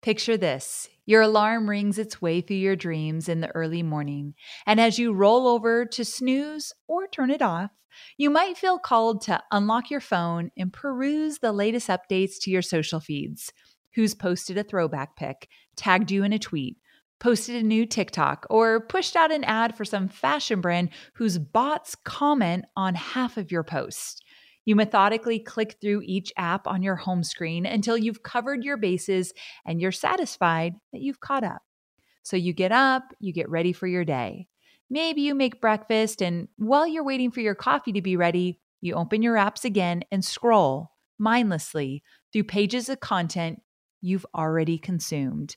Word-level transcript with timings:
Picture 0.00 0.36
this 0.36 0.88
your 1.06 1.22
alarm 1.22 1.68
rings 1.68 1.98
its 1.98 2.22
way 2.22 2.40
through 2.40 2.56
your 2.56 2.76
dreams 2.76 3.28
in 3.28 3.40
the 3.40 3.48
early 3.48 3.82
morning, 3.82 4.34
and 4.64 4.80
as 4.80 4.98
you 4.98 5.12
roll 5.12 5.48
over 5.48 5.86
to 5.86 6.04
snooze 6.04 6.72
or 6.86 7.08
turn 7.08 7.30
it 7.30 7.42
off, 7.42 7.70
you 8.16 8.30
might 8.30 8.56
feel 8.56 8.78
called 8.78 9.22
to 9.22 9.42
unlock 9.50 9.90
your 9.90 10.00
phone 10.00 10.50
and 10.56 10.72
peruse 10.72 11.38
the 11.38 11.50
latest 11.50 11.88
updates 11.88 12.34
to 12.42 12.50
your 12.50 12.62
social 12.62 13.00
feeds. 13.00 13.52
Who's 13.94 14.14
posted 14.14 14.56
a 14.56 14.62
throwback 14.62 15.16
pic, 15.16 15.48
tagged 15.74 16.12
you 16.12 16.22
in 16.22 16.32
a 16.32 16.38
tweet, 16.38 16.76
posted 17.18 17.56
a 17.56 17.66
new 17.66 17.84
TikTok, 17.84 18.46
or 18.50 18.86
pushed 18.86 19.16
out 19.16 19.32
an 19.32 19.42
ad 19.42 19.76
for 19.76 19.84
some 19.84 20.06
fashion 20.06 20.60
brand 20.60 20.90
whose 21.14 21.38
bots 21.38 21.96
comment 22.04 22.66
on 22.76 22.94
half 22.94 23.36
of 23.36 23.50
your 23.50 23.64
post. 23.64 24.22
You 24.68 24.76
methodically 24.76 25.38
click 25.38 25.78
through 25.80 26.02
each 26.04 26.30
app 26.36 26.66
on 26.66 26.82
your 26.82 26.96
home 26.96 27.24
screen 27.24 27.64
until 27.64 27.96
you've 27.96 28.22
covered 28.22 28.64
your 28.64 28.76
bases 28.76 29.32
and 29.64 29.80
you're 29.80 29.90
satisfied 29.90 30.74
that 30.92 31.00
you've 31.00 31.20
caught 31.20 31.42
up. 31.42 31.62
So 32.22 32.36
you 32.36 32.52
get 32.52 32.70
up, 32.70 33.14
you 33.18 33.32
get 33.32 33.48
ready 33.48 33.72
for 33.72 33.86
your 33.86 34.04
day. 34.04 34.46
Maybe 34.90 35.22
you 35.22 35.34
make 35.34 35.62
breakfast, 35.62 36.20
and 36.20 36.48
while 36.58 36.86
you're 36.86 37.02
waiting 37.02 37.30
for 37.30 37.40
your 37.40 37.54
coffee 37.54 37.92
to 37.92 38.02
be 38.02 38.18
ready, 38.18 38.60
you 38.82 38.92
open 38.92 39.22
your 39.22 39.36
apps 39.36 39.64
again 39.64 40.02
and 40.12 40.22
scroll 40.22 40.90
mindlessly 41.18 42.02
through 42.30 42.44
pages 42.44 42.90
of 42.90 43.00
content 43.00 43.62
you've 44.02 44.26
already 44.34 44.76
consumed. 44.76 45.56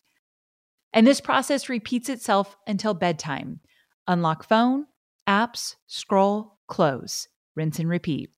And 0.93 1.05
this 1.05 1.20
process 1.20 1.68
repeats 1.68 2.07
itself 2.07 2.55
until 2.66 2.93
bedtime. 2.93 3.59
Unlock 4.07 4.48
phone, 4.48 4.85
apps, 5.27 5.76
scroll, 5.88 6.59
close, 6.70 7.27
rinse 7.57 7.77
and 7.77 7.90
repeat. 7.90 8.30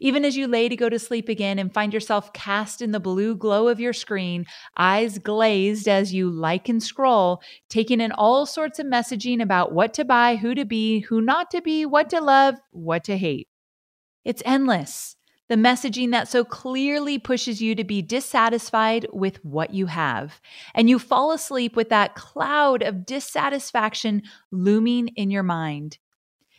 Even 0.00 0.24
as 0.24 0.36
you 0.36 0.46
lay 0.46 0.68
to 0.68 0.76
go 0.76 0.88
to 0.88 0.98
sleep 0.98 1.28
again 1.28 1.58
and 1.58 1.72
find 1.72 1.92
yourself 1.92 2.32
cast 2.32 2.82
in 2.82 2.92
the 2.92 3.00
blue 3.00 3.34
glow 3.34 3.68
of 3.68 3.80
your 3.80 3.92
screen, 3.92 4.46
eyes 4.76 5.18
glazed 5.18 5.88
as 5.88 6.12
you 6.14 6.30
like 6.30 6.68
and 6.68 6.82
scroll, 6.82 7.42
taking 7.68 8.00
in 8.00 8.12
all 8.12 8.46
sorts 8.46 8.78
of 8.78 8.86
messaging 8.86 9.42
about 9.42 9.72
what 9.72 9.94
to 9.94 10.04
buy, 10.04 10.36
who 10.36 10.54
to 10.54 10.64
be, 10.64 11.00
who 11.00 11.20
not 11.20 11.50
to 11.50 11.60
be, 11.60 11.84
what 11.86 12.10
to 12.10 12.20
love, 12.20 12.56
what 12.70 13.04
to 13.04 13.16
hate. 13.16 13.48
It's 14.24 14.42
endless. 14.44 15.16
The 15.48 15.58
messaging 15.58 16.12
that 16.12 16.28
so 16.28 16.44
clearly 16.44 17.18
pushes 17.18 17.60
you 17.60 17.74
to 17.74 17.84
be 17.84 18.00
dissatisfied 18.00 19.06
with 19.12 19.44
what 19.44 19.74
you 19.74 19.86
have. 19.86 20.40
And 20.74 20.88
you 20.88 20.98
fall 20.98 21.32
asleep 21.32 21.76
with 21.76 21.90
that 21.90 22.14
cloud 22.14 22.82
of 22.82 23.04
dissatisfaction 23.04 24.22
looming 24.50 25.08
in 25.08 25.30
your 25.30 25.42
mind. 25.42 25.98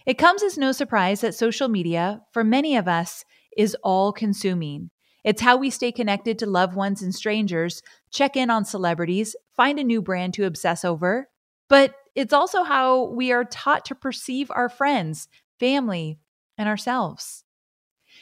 It 0.06 0.18
comes 0.18 0.44
as 0.44 0.58
no 0.58 0.72
surprise 0.72 1.22
that 1.22 1.36
social 1.36 1.70
media, 1.70 2.22
for 2.32 2.44
many 2.44 2.76
of 2.76 2.88
us, 2.88 3.24
is 3.56 3.78
all 3.84 4.12
consuming. 4.12 4.90
It's 5.24 5.42
how 5.42 5.56
we 5.56 5.70
stay 5.70 5.92
connected 5.92 6.38
to 6.40 6.46
loved 6.46 6.76
ones 6.76 7.02
and 7.02 7.16
strangers, 7.16 7.82
check 8.12 8.36
in 8.36 8.50
on 8.50 8.66
celebrities, 8.66 9.36
find 9.56 9.80
a 9.80 9.84
new 9.84 10.02
brand 10.02 10.34
to 10.34 10.46
obsess 10.46 10.84
over. 10.84 11.30
But 11.70 11.96
it's 12.16 12.34
also 12.34 12.64
how 12.64 13.06
we 13.06 13.32
are 13.32 13.46
taught 13.46 13.86
to 13.86 13.96
perceive 13.96 14.52
our 14.52 14.68
friends, 14.68 15.30
family, 15.60 16.20
and 16.58 16.68
ourselves. 16.68 17.46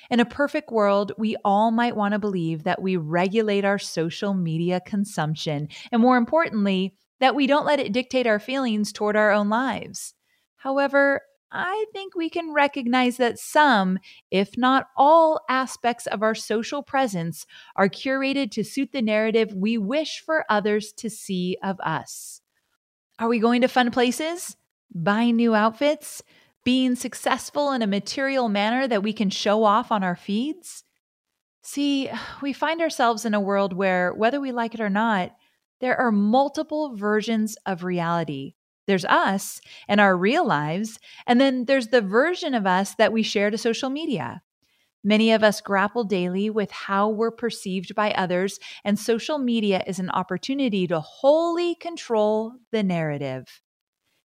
In 0.10 0.20
a 0.20 0.26
perfect 0.26 0.72
world, 0.72 1.12
we 1.18 1.36
all 1.44 1.72
might 1.72 1.96
want 1.96 2.14
to 2.14 2.20
believe 2.20 2.64
that 2.64 2.82
we 2.82 2.98
regulate 2.98 3.66
our 3.66 3.80
social 3.80 4.34
media 4.34 4.80
consumption, 4.86 5.68
and 5.92 6.02
more 6.02 6.18
importantly, 6.18 6.94
that 7.20 7.36
we 7.36 7.48
don't 7.48 7.66
let 7.66 7.80
it 7.80 7.92
dictate 7.92 8.28
our 8.28 8.40
feelings 8.40 8.92
toward 8.92 9.16
our 9.16 9.32
own 9.32 9.50
lives. 9.50 10.14
However, 10.58 11.22
I 11.52 11.86
think 11.92 12.16
we 12.16 12.30
can 12.30 12.54
recognize 12.54 13.18
that 13.18 13.38
some, 13.38 14.00
if 14.30 14.58
not 14.58 14.88
all, 14.96 15.42
aspects 15.50 16.08
of 16.08 16.24
our 16.24 16.34
social 16.34 16.82
presence 16.82 17.46
are 17.76 17.90
curated 17.90 18.52
to 18.52 18.64
suit 18.64 18.94
the 18.94 19.02
narrative 19.02 19.54
we 19.54 19.78
wish 19.78 20.22
for 20.26 20.46
others 20.50 20.94
to 20.94 21.10
see 21.10 21.58
of 21.62 21.80
us. 21.82 22.42
Are 23.20 23.28
we 23.28 23.40
going 23.40 23.62
to 23.62 23.68
fun 23.68 23.92
places? 23.92 24.56
Buying 24.94 25.36
new 25.36 25.54
outfits? 25.54 26.24
Being 26.64 26.96
successful 26.96 27.72
in 27.74 27.82
a 27.82 27.88
material 27.88 28.48
manner 28.48 28.88
that 28.88 29.04
we 29.04 29.12
can 29.12 29.30
show 29.30 29.64
off 29.66 29.92
on 29.92 30.04
our 30.04 30.16
feeds? 30.16 30.86
See, 31.62 32.10
we 32.42 32.54
find 32.54 32.82
ourselves 32.82 33.26
in 33.26 33.34
a 33.34 33.42
world 33.42 33.74
where, 33.74 34.14
whether 34.14 34.40
we 34.40 34.54
like 34.54 34.74
it 34.74 34.80
or 34.82 34.90
not, 34.90 35.36
there 35.82 36.00
are 36.00 36.12
multiple 36.12 36.96
versions 36.96 37.58
of 37.66 37.84
reality 37.84 38.54
there's 38.88 39.06
us 39.06 39.62
and 39.88 40.02
our 40.02 40.18
real 40.18 40.46
lives, 40.46 41.00
and 41.28 41.40
then 41.40 41.66
there's 41.66 41.88
the 41.88 42.02
version 42.02 42.54
of 42.54 42.66
us 42.66 42.96
that 42.96 43.14
we 43.14 43.24
share 43.24 43.50
to 43.50 43.58
social 43.58 43.90
media. 43.90 44.42
Many 45.04 45.32
of 45.32 45.44
us 45.44 45.62
grapple 45.62 46.04
daily 46.04 46.50
with 46.50 46.70
how 46.72 47.10
we're 47.10 47.32
perceived 47.32 47.96
by 47.96 48.12
others, 48.12 48.60
and 48.84 49.00
social 49.00 49.40
media 49.40 49.84
is 49.88 49.98
an 49.98 50.12
opportunity 50.12 50.86
to 50.88 51.00
wholly 51.00 51.76
control 51.76 52.54
the 52.72 52.84
narrative. 52.84 53.62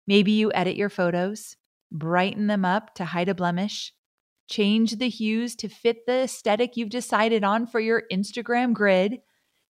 Maybe 0.06 0.32
you 0.32 0.52
edit 0.52 0.76
your 0.76 0.90
photos, 0.90 1.56
brighten 1.90 2.46
them 2.46 2.64
up 2.64 2.94
to 2.96 3.06
hide 3.06 3.30
a 3.30 3.34
blemish, 3.34 3.92
change 4.48 4.96
the 4.96 5.08
hues 5.08 5.56
to 5.56 5.68
fit 5.68 6.06
the 6.06 6.24
aesthetic 6.24 6.76
you've 6.76 6.90
decided 6.90 7.42
on 7.42 7.66
for 7.66 7.80
your 7.80 8.02
Instagram 8.12 8.72
grid, 8.72 9.20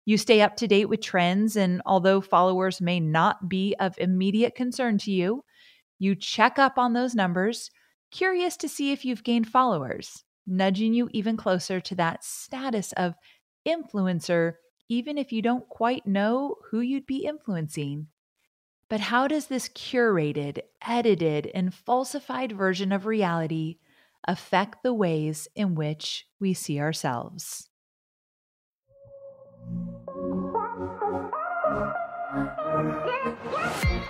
you 0.06 0.18
stay 0.18 0.42
up 0.42 0.58
to 0.58 0.68
date 0.68 0.90
with 0.90 1.02
trends, 1.02 1.56
and 1.56 1.82
although 1.86 2.22
followers 2.22 2.82
may 2.82 3.00
not 3.00 3.48
be 3.48 3.76
of 3.80 3.98
immediate 3.98 4.56
concern 4.56 4.98
to 5.00 5.12
you, 5.12 5.44
you 6.00 6.16
check 6.16 6.60
up 6.60 6.78
on 6.78 6.94
those 6.94 7.16
numbers, 7.16 7.72
curious 8.12 8.58
to 8.58 8.68
see 8.68 8.92
if 8.92 9.06
you've 9.06 9.24
gained 9.24 9.48
followers, 9.48 10.24
nudging 10.46 10.94
you 10.94 11.10
even 11.14 11.38
closer 11.38 11.80
to 11.80 11.96
that 11.96 12.24
status 12.24 12.92
of 12.94 13.16
influencer, 13.66 14.54
even 14.90 15.18
if 15.18 15.32
you 15.32 15.42
don't 15.42 15.68
quite 15.70 16.06
know 16.06 16.56
who 16.70 16.82
you'd 16.82 17.06
be 17.06 17.26
influencing. 17.26 18.08
But 18.90 19.00
how 19.00 19.28
does 19.28 19.48
this 19.48 19.70
curated, 19.70 20.60
edited, 20.86 21.50
and 21.56 21.74
falsified 21.74 22.52
version 22.52 22.92
of 22.92 23.06
reality 23.06 23.78
affect 24.28 24.84
the 24.84 24.94
ways 24.94 25.48
in 25.56 25.76
which 25.76 26.28
we 26.40 26.54
see 26.54 26.80
ourselves? 26.80 27.70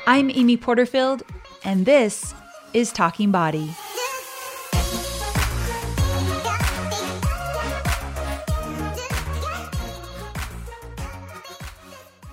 I'm 0.06 0.30
Amy 0.30 0.58
Porterfield, 0.58 1.24
and 1.64 1.86
this 1.86 2.36
is 2.74 2.92
Talking 2.92 3.32
Body. 3.32 3.74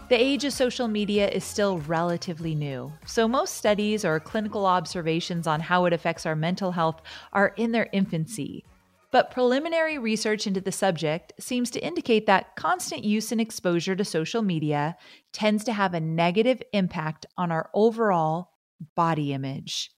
The 0.09 0.21
age 0.21 0.45
of 0.45 0.53
social 0.53 0.89
media 0.89 1.29
is 1.29 1.45
still 1.45 1.79
relatively 1.79 2.57
new, 2.57 2.93
so 3.07 3.29
most 3.29 3.55
studies 3.55 4.05
or 4.05 4.19
clinical 4.19 4.67
observations 4.67 5.47
on 5.47 5.61
how 5.61 5.85
it 5.85 5.93
affects 5.93 6.27
our 6.27 6.35
mental 6.35 6.73
health 6.73 7.01
are 7.33 7.55
in 7.57 7.71
their 7.71 7.89
infancy. 7.93 8.65
But 9.13 9.33
preliminary 9.33 9.99
research 9.99 10.47
into 10.47 10.61
the 10.61 10.71
subject 10.71 11.33
seems 11.41 11.71
to 11.71 11.85
indicate 11.85 12.27
that 12.27 12.55
constant 12.55 13.03
use 13.03 13.33
and 13.33 13.41
exposure 13.41 13.97
to 13.97 14.05
social 14.05 14.43
media 14.43 14.97
tends 15.33 15.65
to 15.65 15.73
have 15.73 15.95
a 15.95 16.01
negative 16.01 16.63
impact 16.73 17.27
on 17.37 17.51
our 17.51 17.71
overall 17.75 18.53
body 18.95 19.33
image. 19.33 19.91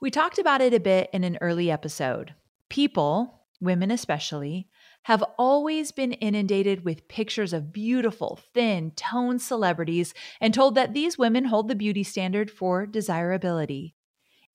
We 0.00 0.10
talked 0.10 0.38
about 0.38 0.60
it 0.60 0.74
a 0.74 0.80
bit 0.80 1.08
in 1.12 1.24
an 1.24 1.38
early 1.40 1.70
episode. 1.70 2.34
People, 2.68 3.46
women 3.60 3.90
especially, 3.90 4.68
have 5.04 5.24
always 5.38 5.90
been 5.90 6.12
inundated 6.12 6.84
with 6.84 7.08
pictures 7.08 7.54
of 7.54 7.72
beautiful, 7.72 8.38
thin, 8.52 8.92
toned 8.94 9.40
celebrities 9.40 10.12
and 10.40 10.52
told 10.52 10.74
that 10.74 10.92
these 10.92 11.16
women 11.16 11.46
hold 11.46 11.68
the 11.68 11.74
beauty 11.74 12.02
standard 12.02 12.50
for 12.50 12.84
desirability. 12.84 13.94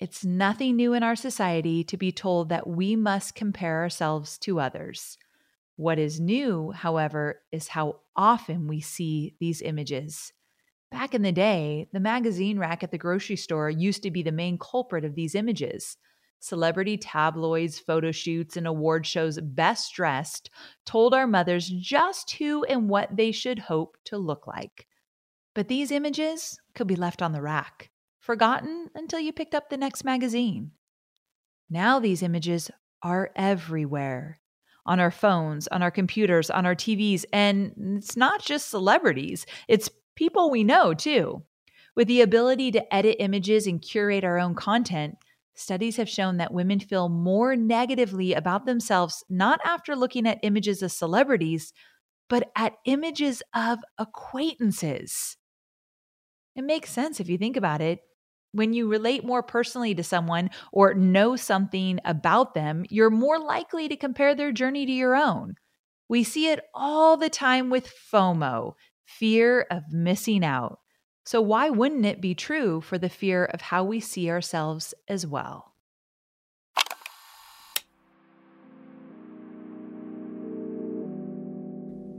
It's 0.04 0.26
nothing 0.26 0.76
new 0.76 0.94
in 0.94 1.02
our 1.02 1.16
society 1.16 1.82
to 1.86 1.96
be 1.96 2.12
told 2.12 2.50
that 2.50 2.68
we 2.68 2.94
must 2.94 3.36
compare 3.36 3.80
ourselves 3.80 4.38
to 4.40 4.60
others. 4.60 5.18
What 5.78 5.98
is 5.98 6.20
new, 6.20 6.72
however, 6.72 7.40
is 7.54 7.70
how 7.70 8.02
often 8.14 8.68
we 8.68 8.82
see 8.82 9.38
these 9.40 9.62
images. 9.62 10.34
Back 10.92 11.14
in 11.14 11.22
the 11.22 11.32
day, 11.32 11.88
the 11.94 12.02
magazine 12.02 12.60
rack 12.60 12.84
at 12.84 12.92
the 12.92 12.98
grocery 12.98 13.38
store 13.38 13.70
used 13.70 14.04
to 14.04 14.12
be 14.12 14.22
the 14.22 14.34
main 14.34 14.58
culprit 14.58 15.06
of 15.06 15.16
these 15.16 15.36
images. 15.36 15.96
Celebrity 16.42 16.98
tabloids, 16.98 17.80
photo 17.80 18.12
shoots, 18.12 18.58
and 18.58 18.68
award 18.68 19.08
shows 19.08 19.40
best 19.40 19.94
dressed 19.94 20.50
told 20.86 21.14
our 21.14 21.28
mothers 21.28 21.70
just 21.70 22.30
who 22.32 22.66
and 22.66 22.90
what 22.90 23.16
they 23.16 23.32
should 23.32 23.58
hope 23.58 23.96
to 24.04 24.18
look 24.18 24.48
like. 24.48 24.86
But 25.54 25.70
these 25.70 25.92
images 25.92 26.60
could 26.76 26.88
be 26.88 26.98
left 26.98 27.22
on 27.22 27.32
the 27.32 27.42
rack 27.42 27.90
forgotten 28.24 28.90
until 28.96 29.20
you 29.20 29.34
picked 29.34 29.54
up 29.54 29.70
the 29.70 29.78
next 29.78 30.06
magazine. 30.06 30.72
Now 31.70 32.00
these 32.00 32.24
images 32.24 32.72
are 33.02 33.32
everywhere 33.36 34.40
on 34.86 35.00
our 35.02 35.12
phones, 35.12 35.68
on 35.68 35.84
our 35.84 35.92
computers, 35.92 36.50
on 36.50 36.66
our 36.66 36.76
TVs, 36.76 37.26
and 37.34 37.98
it's 37.98 38.16
not 38.16 38.42
just 38.42 38.70
celebrities, 38.70 39.46
it's 39.68 39.90
people 40.16 40.50
we 40.50 40.64
know 40.64 40.94
too. 40.94 41.44
With 41.96 42.08
the 42.08 42.22
ability 42.22 42.72
to 42.72 42.96
edit 42.96 43.18
images 43.20 43.68
and 43.68 43.82
curate 43.82 44.24
our 44.24 44.40
own 44.40 44.56
content, 44.56 45.16
studies 45.54 45.98
have 45.98 46.10
shown 46.10 46.38
that 46.38 46.54
women 46.54 46.80
feel 46.80 47.10
more 47.10 47.56
negatively 47.58 48.34
about 48.34 48.66
themselves 48.66 49.24
not 49.30 49.60
after 49.66 49.96
looking 49.96 50.26
at 50.26 50.40
images 50.44 50.82
of 50.82 50.92
celebrities, 50.92 51.74
but 52.30 52.52
at 52.56 52.74
images 52.86 53.44
of 53.54 53.80
acquaintances. 53.98 55.38
It 56.56 56.64
makes 56.64 56.90
sense 56.90 57.20
if 57.20 57.30
you 57.30 57.38
think 57.38 57.58
about 57.58 57.82
it. 57.82 58.00
When 58.54 58.74
you 58.74 58.88
relate 58.88 59.26
more 59.26 59.42
personally 59.42 59.96
to 59.96 60.04
someone 60.04 60.52
or 60.72 60.94
know 60.94 61.36
something 61.36 62.00
about 62.06 62.54
them, 62.54 62.86
you're 62.88 63.10
more 63.10 63.40
likely 63.40 63.90
to 63.90 63.96
compare 63.96 64.36
their 64.36 64.52
journey 64.52 64.86
to 64.86 64.92
your 64.92 65.16
own. 65.16 65.56
We 66.08 66.24
see 66.24 66.50
it 66.50 66.60
all 66.76 67.18
the 67.18 67.32
time 67.32 67.72
with 67.72 67.92
FOMO, 68.12 68.74
fear 69.06 69.66
of 69.72 69.92
missing 69.92 70.46
out. 70.46 70.80
So, 71.26 71.42
why 71.42 71.72
wouldn't 71.72 72.06
it 72.06 72.22
be 72.22 72.36
true 72.36 72.80
for 72.80 73.00
the 73.00 73.10
fear 73.10 73.44
of 73.44 73.62
how 73.62 73.84
we 73.84 74.00
see 74.00 74.30
ourselves 74.30 74.94
as 75.08 75.26
well? 75.26 75.74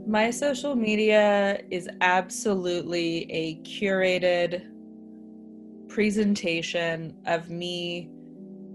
My 0.05 0.31
social 0.31 0.75
media 0.75 1.61
is 1.71 1.87
absolutely 2.01 3.31
a 3.31 3.61
curated 3.61 4.74
presentation 5.95 7.15
of 7.25 7.49
me 7.49 8.09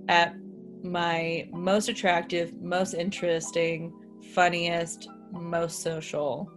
at 0.08 0.34
my 0.82 1.46
most 1.52 1.90
attractive, 1.90 2.50
most 2.62 2.94
interesting, 2.94 3.93
funniest, 4.32 5.06
most 5.31 5.82
social. 5.82 6.50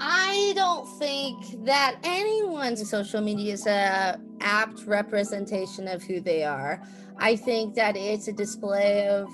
I 0.00 0.54
don't 0.56 0.86
think 0.98 1.66
that 1.66 1.98
anyone's 2.04 2.88
social 2.88 3.20
media 3.20 3.52
is 3.52 3.66
a 3.66 4.18
apt 4.40 4.80
representation 4.86 5.88
of 5.88 6.02
who 6.02 6.22
they 6.22 6.42
are. 6.42 6.82
I 7.18 7.36
think 7.36 7.74
that 7.74 7.98
it's 7.98 8.28
a 8.28 8.32
display 8.32 9.06
of 9.08 9.28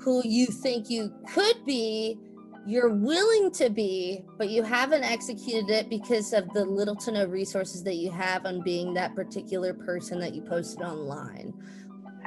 who 0.00 0.20
you 0.24 0.46
think 0.46 0.90
you 0.90 1.12
could 1.32 1.64
be, 1.64 2.18
you're 2.66 2.92
willing 2.92 3.52
to 3.52 3.70
be, 3.70 4.24
but 4.36 4.50
you 4.50 4.62
haven't 4.62 5.04
executed 5.04 5.70
it 5.70 5.88
because 5.88 6.32
of 6.32 6.52
the 6.52 6.64
little 6.64 6.96
to 6.96 7.12
no 7.12 7.24
resources 7.26 7.84
that 7.84 7.94
you 7.94 8.10
have 8.10 8.44
on 8.44 8.60
being 8.60 8.92
that 8.94 9.14
particular 9.14 9.72
person 9.72 10.18
that 10.18 10.34
you 10.34 10.42
posted 10.42 10.82
online. 10.82 11.54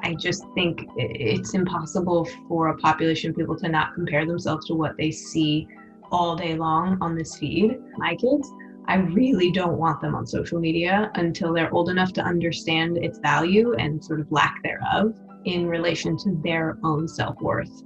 I 0.02 0.16
just 0.16 0.46
think 0.56 0.86
it's 0.96 1.54
impossible 1.54 2.26
for 2.48 2.70
a 2.70 2.78
population 2.78 3.32
of 3.32 3.36
people 3.36 3.58
to 3.58 3.68
not 3.68 3.94
compare 3.94 4.26
themselves 4.26 4.66
to 4.68 4.74
what 4.74 4.96
they 4.98 5.12
see 5.12 5.68
all 6.10 6.38
day 6.38 6.56
long 6.56 6.98
on 7.02 7.16
this 7.16 7.38
feed. 7.38 7.78
My 7.98 8.16
kids, 8.16 8.50
I 8.88 8.96
really 8.96 9.52
don't 9.52 9.78
want 9.78 10.00
them 10.00 10.16
on 10.16 10.26
social 10.26 10.60
media 10.60 11.12
until 11.16 11.54
they're 11.54 11.72
old 11.74 11.90
enough 11.90 12.14
to 12.14 12.22
understand 12.22 12.98
its 12.98 13.20
value 13.20 13.74
and 13.74 14.04
sort 14.04 14.22
of 14.22 14.32
lack 14.32 14.64
thereof 14.64 15.14
in 15.44 15.68
relation 15.68 16.18
to 16.20 16.40
their 16.44 16.78
own 16.84 17.10
self 17.10 17.36
worth. 17.42 17.84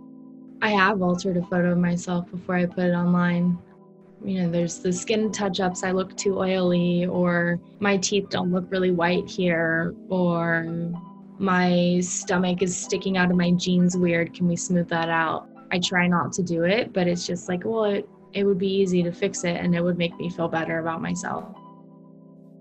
I 0.63 0.69
have 0.69 1.01
altered 1.01 1.36
a 1.36 1.42
photo 1.42 1.74
of 1.74 1.77
myself 1.77 2.31
before 2.31 2.56
I 2.56 2.65
put 2.65 2.86
it 2.86 2.94
online. 2.94 3.57
You 4.24 4.44
know, 4.44 4.50
there's 4.50 4.80
the 4.80 4.94
skin 4.94 5.30
touch 5.30 5.60
ups, 5.60 5.83
I 5.83 5.92
look 5.92 6.15
too 6.15 6.39
oily, 6.39 7.06
or 7.06 7.60
my 7.81 7.98
teeth 7.98 8.30
don't 8.30 8.50
look 8.50 8.71
really 8.71 8.92
white 8.92 9.30
here, 9.30 9.94
or 10.07 10.65
my 11.38 12.00
stomach 12.00 12.62
is 12.62 12.77
sticking 12.77 13.18
out 13.18 13.30
of 13.30 13.36
my 13.36 13.51
jeans 13.51 13.98
weird. 13.98 14.33
Can 14.33 14.48
we 14.48 14.56
smooth 14.56 14.88
that 14.88 15.10
out? 15.10 15.50
I 15.69 15.80
try 15.80 16.07
not 16.07 16.31
to 16.33 16.42
do 16.42 16.63
it, 16.63 16.94
but 16.94 17.09
it's 17.09 17.27
just 17.27 17.50
like, 17.50 17.66
well, 17.66 17.83
it, 17.83 18.07
it 18.31 18.45
would 18.45 18.57
be 18.57 18.74
easy 18.74 19.04
to 19.04 19.12
fix 19.12 19.44
it 19.44 19.57
and 19.57 19.75
it 19.75 19.83
would 19.83 19.98
make 19.98 20.18
me 20.18 20.30
feel 20.30 20.48
better 20.48 20.80
about 20.80 21.01
myself. 21.01 21.44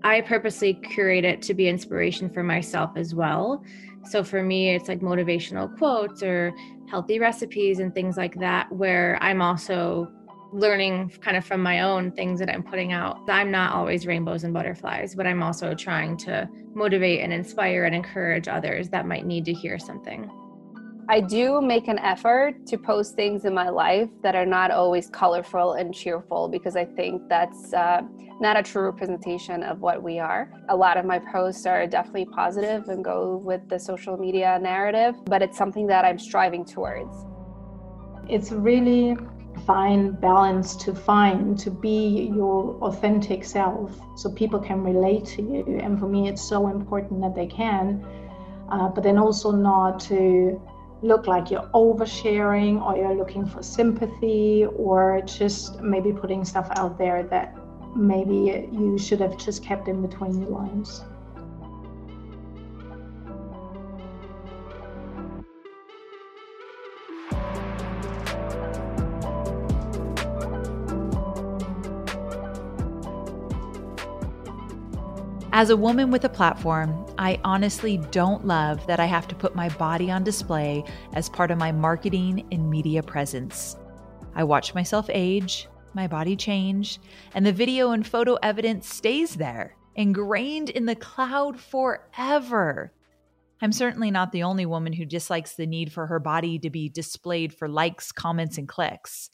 I 0.03 0.21
purposely 0.21 0.73
curate 0.73 1.23
it 1.23 1.41
to 1.43 1.53
be 1.53 1.67
inspiration 1.67 2.29
for 2.29 2.43
myself 2.43 2.91
as 2.95 3.15
well. 3.15 3.63
So 4.09 4.23
for 4.23 4.43
me, 4.43 4.75
it's 4.75 4.89
like 4.89 4.99
motivational 4.99 5.77
quotes 5.77 6.21
or 6.21 6.53
healthy 6.89 7.19
recipes 7.19 7.79
and 7.79 7.93
things 7.93 8.17
like 8.17 8.37
that, 8.39 8.71
where 8.71 9.17
I'm 9.21 9.41
also 9.41 10.11
learning 10.51 11.09
kind 11.21 11.35
of 11.35 11.45
from 11.45 11.63
my 11.63 11.81
own 11.81 12.11
things 12.11 12.39
that 12.39 12.49
I'm 12.49 12.63
putting 12.63 12.91
out. 12.91 13.17
I'm 13.29 13.49
not 13.49 13.73
always 13.73 14.05
rainbows 14.05 14.43
and 14.43 14.53
butterflies, 14.53 15.15
but 15.15 15.25
I'm 15.25 15.41
also 15.41 15.73
trying 15.73 16.17
to 16.17 16.47
motivate 16.73 17.21
and 17.21 17.33
inspire 17.33 17.85
and 17.85 17.95
encourage 17.95 18.47
others 18.47 18.89
that 18.89 19.07
might 19.07 19.25
need 19.25 19.45
to 19.45 19.53
hear 19.53 19.79
something. 19.79 20.29
I 21.09 21.19
do 21.19 21.59
make 21.59 21.89
an 21.89 21.99
effort 21.99 22.65
to 22.67 22.77
post 22.77 23.15
things 23.15 23.43
in 23.43 23.53
my 23.53 23.67
life 23.67 24.09
that 24.21 24.35
are 24.35 24.45
not 24.45 24.71
always 24.71 25.09
colorful 25.09 25.73
and 25.73 25.93
cheerful 25.93 26.47
because 26.47 26.77
I 26.77 26.85
think 26.85 27.27
that's 27.27 27.73
uh, 27.73 28.03
not 28.39 28.55
a 28.55 28.63
true 28.63 28.83
representation 28.83 29.63
of 29.63 29.81
what 29.81 30.01
we 30.01 30.17
are. 30.19 30.49
A 30.69 30.75
lot 30.75 30.95
of 30.95 31.03
my 31.03 31.19
posts 31.19 31.65
are 31.65 31.85
definitely 31.87 32.25
positive 32.25 32.87
and 32.87 33.03
go 33.03 33.41
with 33.43 33.67
the 33.67 33.77
social 33.77 34.15
media 34.15 34.57
narrative, 34.61 35.15
but 35.25 35.41
it's 35.41 35.57
something 35.57 35.87
that 35.87 36.05
I'm 36.05 36.17
striving 36.17 36.63
towards. 36.63 37.13
It's 38.29 38.53
really 38.53 39.17
fine 39.67 40.11
balance 40.11 40.73
to 40.77 40.95
find 40.95 41.59
to 41.59 41.69
be 41.69 42.31
your 42.33 42.77
authentic 42.81 43.43
self 43.43 43.91
so 44.15 44.31
people 44.31 44.59
can 44.59 44.81
relate 44.81 45.25
to 45.25 45.41
you 45.41 45.79
and 45.81 45.99
for 45.99 46.07
me 46.07 46.27
it's 46.27 46.41
so 46.41 46.69
important 46.69 47.21
that 47.21 47.35
they 47.35 47.45
can 47.45 48.03
uh, 48.69 48.87
but 48.89 49.03
then 49.03 49.19
also 49.19 49.51
not 49.51 49.99
to 49.99 50.59
look 51.03 51.27
like 51.27 51.51
you're 51.51 51.69
oversharing 51.73 52.81
or 52.81 52.95
you're 52.95 53.13
looking 53.13 53.45
for 53.45 53.61
sympathy 53.61 54.65
or 54.77 55.21
just 55.25 55.81
maybe 55.81 56.13
putting 56.13 56.45
stuff 56.45 56.69
out 56.77 56.97
there 56.97 57.23
that 57.23 57.55
maybe 57.95 58.67
you 58.71 58.97
should 58.97 59.19
have 59.19 59.37
just 59.37 59.63
kept 59.63 59.87
in 59.87 60.01
between 60.01 60.39
the 60.39 60.49
lines. 60.49 61.03
As 75.55 75.69
a 75.69 75.77
woman 75.77 76.09
with 76.09 76.25
a 76.25 76.29
platform, 76.29 77.05
I 77.19 77.39
honestly 77.43 77.97
don't 78.09 78.47
love 78.47 78.87
that 78.87 78.99
I 78.99 79.05
have 79.05 79.27
to 79.27 79.35
put 79.35 79.53
my 79.53 79.69
body 79.69 80.09
on 80.09 80.23
display 80.23 80.83
as 81.13 81.29
part 81.29 81.51
of 81.51 81.59
my 81.59 81.71
marketing 81.71 82.47
and 82.51 82.67
media 82.67 83.03
presence. 83.03 83.77
I 84.33 84.45
watch 84.45 84.73
myself 84.73 85.11
age, 85.11 85.67
my 85.93 86.07
body 86.07 86.35
change, 86.35 86.99
and 87.35 87.45
the 87.45 87.51
video 87.51 87.91
and 87.91 88.05
photo 88.05 88.33
evidence 88.41 88.91
stays 88.91 89.35
there, 89.35 89.75
ingrained 89.93 90.71
in 90.71 90.87
the 90.87 90.95
cloud 90.95 91.59
forever. 91.59 92.91
I'm 93.61 93.71
certainly 93.71 94.09
not 94.09 94.31
the 94.31 94.41
only 94.41 94.65
woman 94.65 94.91
who 94.91 95.05
dislikes 95.05 95.53
the 95.53 95.67
need 95.67 95.91
for 95.91 96.07
her 96.07 96.19
body 96.19 96.57
to 96.57 96.71
be 96.71 96.89
displayed 96.89 97.53
for 97.53 97.69
likes, 97.69 98.11
comments, 98.11 98.57
and 98.57 98.67
clicks. 98.67 99.29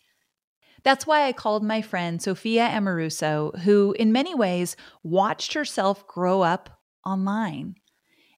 That's 0.83 1.05
why 1.05 1.25
I 1.25 1.33
called 1.33 1.63
my 1.63 1.81
friend 1.81 2.21
Sophia 2.21 2.67
Amoruso, 2.69 3.57
who 3.59 3.93
in 3.99 4.11
many 4.11 4.33
ways 4.33 4.75
watched 5.03 5.53
herself 5.53 6.07
grow 6.07 6.41
up 6.41 6.81
online. 7.05 7.75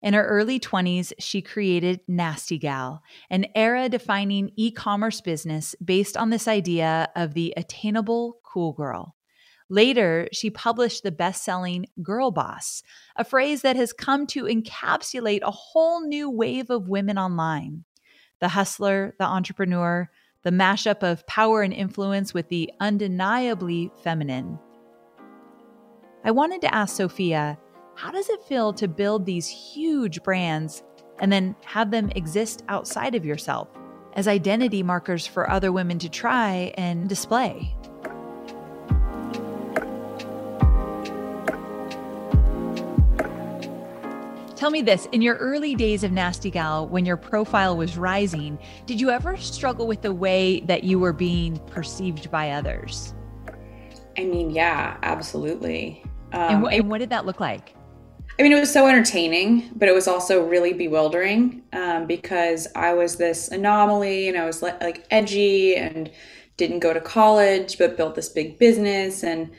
In 0.02 0.16
her 0.16 0.26
early 0.26 0.60
20s, 0.60 1.14
she 1.20 1.44
created 1.44 2.02
Nasty 2.08 2.58
Gal, 2.58 3.04
an 3.30 3.46
era 3.54 3.88
defining 3.88 4.50
e 4.56 4.72
commerce 4.72 5.22
business 5.22 5.76
based 5.84 6.18
on 6.18 6.32
this 6.32 6.48
idea 6.48 7.10
of 7.16 7.36
the 7.36 7.54
attainable 7.56 8.40
cool 8.44 8.74
girl. 8.74 9.16
Later, 9.70 10.28
she 10.34 10.50
published 10.50 11.04
the 11.04 11.12
best 11.12 11.46
selling 11.46 11.86
Girl 12.02 12.32
Boss, 12.32 12.84
a 13.16 13.24
phrase 13.24 13.62
that 13.62 13.76
has 13.76 13.94
come 13.94 14.28
to 14.28 14.44
encapsulate 14.44 15.44
a 15.44 15.52
whole 15.52 16.06
new 16.06 16.30
wave 16.30 16.70
of 16.70 16.90
women 16.90 17.18
online. 17.18 17.86
The 18.42 18.50
hustler, 18.50 19.16
the 19.20 19.26
entrepreneur, 19.26 20.10
the 20.44 20.52
mashup 20.52 21.04
of 21.04 21.26
power 21.28 21.62
and 21.62 21.74
influence 21.74 22.34
with 22.34 22.50
the 22.50 22.72
undeniably 22.80 23.92
feminine. 24.04 24.58
I 26.24 26.32
wanted 26.32 26.62
to 26.62 26.74
ask 26.74 26.96
Sophia 26.96 27.58
how 27.96 28.12
does 28.12 28.30
it 28.30 28.44
feel 28.44 28.74
to 28.74 28.88
build 28.88 29.26
these 29.26 29.48
huge 29.48 30.24
brands 30.24 30.84
and 31.20 31.32
then 31.32 31.56
have 31.66 31.92
them 31.92 32.10
exist 32.16 32.64
outside 32.68 33.16
of 33.16 33.26
yourself 33.26 33.68
as 34.14 34.28
identity 34.28 34.82
markers 34.82 35.28
for 35.28 35.50
other 35.50 35.72
women 35.72 36.00
to 36.00 36.10
try 36.10 36.74
and 36.78 37.08
display? 37.08 37.76
Tell 44.62 44.70
me 44.70 44.84
this 44.84 45.08
in 45.12 45.24
your 45.24 45.38
early 45.38 45.74
days 45.74 46.04
of 46.04 46.12
Nasty 46.12 46.52
Gal, 46.52 46.88
when 46.88 47.04
your 47.04 47.18
profile 47.18 47.76
was 47.76 47.98
rising, 47.98 48.60
did 48.86 49.02
you 49.02 49.10
ever 49.10 49.36
struggle 49.36 49.88
with 49.88 50.04
the 50.04 50.14
way 50.14 50.60
that 50.68 50.84
you 50.84 51.00
were 51.00 51.14
being 51.14 51.58
perceived 51.66 52.30
by 52.30 52.52
others? 52.52 53.16
I 54.20 54.24
mean, 54.24 54.52
yeah, 54.52 54.98
absolutely. 55.02 56.04
Um, 56.34 56.66
and, 56.66 56.74
and, 56.76 56.90
what 56.92 57.00
did 57.00 57.10
that 57.10 57.26
look 57.26 57.40
like? 57.40 57.74
I 58.38 58.44
mean, 58.44 58.52
it 58.52 58.60
was 58.60 58.72
so 58.72 58.86
entertaining, 58.86 59.72
but 59.76 59.90
it 59.90 59.96
was 59.96 60.08
also 60.08 60.46
really 60.46 60.74
bewildering 60.74 61.64
um, 61.74 62.06
because 62.06 62.68
I 62.76 62.94
was 62.94 63.16
this 63.16 63.48
anomaly 63.48 64.28
and 64.30 64.38
I 64.38 64.46
was 64.46 64.62
like 64.62 65.08
edgy 65.10 65.76
and 65.76 66.12
didn't 66.58 66.82
go 66.82 66.94
to 66.94 67.02
college, 67.02 67.80
but 67.80 67.98
built 67.98 68.14
this 68.14 68.30
big 68.30 68.60
business. 68.60 69.24
And 69.24 69.50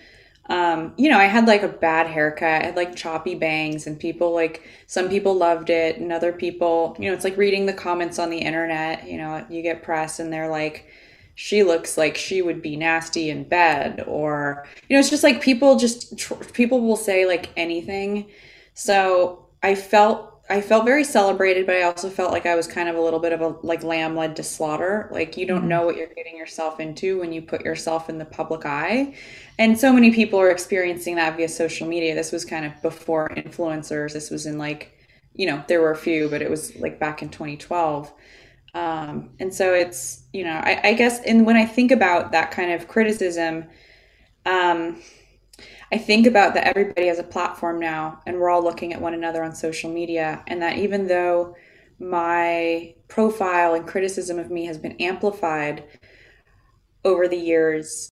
um, 0.49 0.93
you 0.97 1.09
know, 1.09 1.19
I 1.19 1.25
had 1.25 1.47
like 1.47 1.63
a 1.63 1.69
bad 1.69 2.09
haircut. 2.09 2.63
I 2.63 2.67
had 2.67 2.77
like 2.77 2.97
choppy 2.97 3.35
bangs, 3.35 3.87
and 3.87 3.99
people 3.99 4.33
like 4.33 4.63
some 4.87 5.09
people 5.09 5.35
loved 5.35 5.71
it, 5.71 5.99
and 5.99 6.13
other 6.13 6.33
people, 6.33 6.97
you 6.99 7.09
know, 7.09 7.15
it's 7.15 7.25
like 7.25 7.37
reading 7.37 7.67
the 7.67 7.73
comments 7.73 8.19
on 8.19 8.31
the 8.31 8.39
internet. 8.39 9.07
You 9.09 9.19
know, 9.19 9.47
you 9.49 9.63
get 9.63 9.83
press, 9.83 10.19
and 10.19 10.33
they're 10.33 10.49
like 10.49 10.87
she 11.35 11.63
looks 11.63 11.97
like 11.97 12.17
she 12.17 12.43
would 12.43 12.61
be 12.61 12.77
nasty 12.77 13.31
in 13.31 13.45
bed 13.45 14.05
or 14.07 14.67
you 14.89 14.95
know 14.95 15.01
it's 15.01 15.11
just 15.11 15.23
like 15.23 15.41
people 15.41 15.79
just 15.79 16.19
tr- 16.19 16.35
people 16.53 16.81
will 16.81 16.97
say 16.97 17.27
like 17.27 17.51
anything 17.57 18.27
so 18.75 19.47
i 19.63 19.75
felt 19.75 20.32
I 20.51 20.61
felt 20.61 20.85
very 20.85 21.05
celebrated, 21.05 21.67
but 21.67 21.77
I 21.77 21.83
also 21.83 22.11
felt 22.11 22.33
like 22.33 22.47
I 22.47 22.57
was 22.57 22.67
kind 22.67 22.89
of 22.89 22.97
a 22.97 23.01
little 23.01 23.21
bit 23.21 23.33
of 23.33 23.41
a 23.41 23.49
like 23.63 23.85
lamb 23.85 24.17
led 24.17 24.37
to 24.37 24.43
slaughter. 24.43 25.09
Like 25.13 25.37
you 25.37 25.47
don't 25.47 25.61
mm-hmm. 25.61 25.69
know 25.69 25.87
what 25.87 25.97
you're 25.97 26.09
getting 26.09 26.37
yourself 26.37 26.81
into 26.81 27.21
when 27.21 27.33
you 27.33 27.43
put 27.43 27.65
yourself 27.65 28.11
in 28.11 28.19
the 28.19 28.25
public 28.25 28.67
eye. 28.67 29.15
And 29.59 29.79
so 29.79 29.93
many 29.93 30.13
people 30.13 30.41
are 30.41 30.51
experiencing 30.51 31.15
that 31.17 31.37
via 31.37 31.49
social 31.49 31.87
media. 31.87 32.15
This 32.15 32.33
was 32.33 32.45
kind 32.45 32.67
of 32.67 32.81
before 32.83 33.31
influencers. 33.31 34.13
This 34.13 34.31
was 34.31 34.47
in 34.47 34.59
like, 34.59 34.93
you 35.35 35.47
know, 35.47 35.63
there 35.69 35.81
were 35.81 35.93
a 35.93 35.97
few, 35.97 36.29
but 36.29 36.43
it 36.43 36.51
was 36.51 36.75
like 36.77 36.99
back 36.99 37.23
in 37.23 37.29
2012. 37.29 38.13
Um, 38.75 39.31
and 39.39 39.55
so 39.55 39.75
it's, 39.75 40.25
you 40.33 40.45
know, 40.45 40.61
I, 40.65 40.81
I 40.83 40.95
guess, 40.95 41.21
and 41.21 41.47
when 41.47 41.57
I 41.57 41.67
think 41.67 41.93
about 41.93 42.33
that 42.33 42.51
kind 42.51 42.73
of 42.73 42.89
criticism, 42.89 43.67
um, 44.45 45.01
I 45.93 45.99
think 45.99 46.27
about 46.27 46.55
that 46.55 46.67
everybody 46.67 47.09
has 47.09 47.19
a 47.19 47.25
platform 47.25 47.79
now 47.79 48.21
and 48.27 48.39
we're 48.39 48.49
all 48.49 48.65
looking 48.65 48.95
at 48.95 49.01
one 49.01 49.13
another 49.13 49.45
on 49.45 49.55
social 49.55 49.93
media. 49.93 50.43
And 50.47 50.63
that 50.63 50.79
even 50.79 51.07
though 51.07 51.55
my 51.99 52.95
profile 53.09 53.75
and 53.75 53.87
criticism 53.87 54.39
of 54.39 54.51
me 54.51 54.65
has 54.65 54.79
been 54.79 54.97
amplified 54.99 55.85
over 57.05 57.29
the 57.29 57.37
years, 57.37 58.09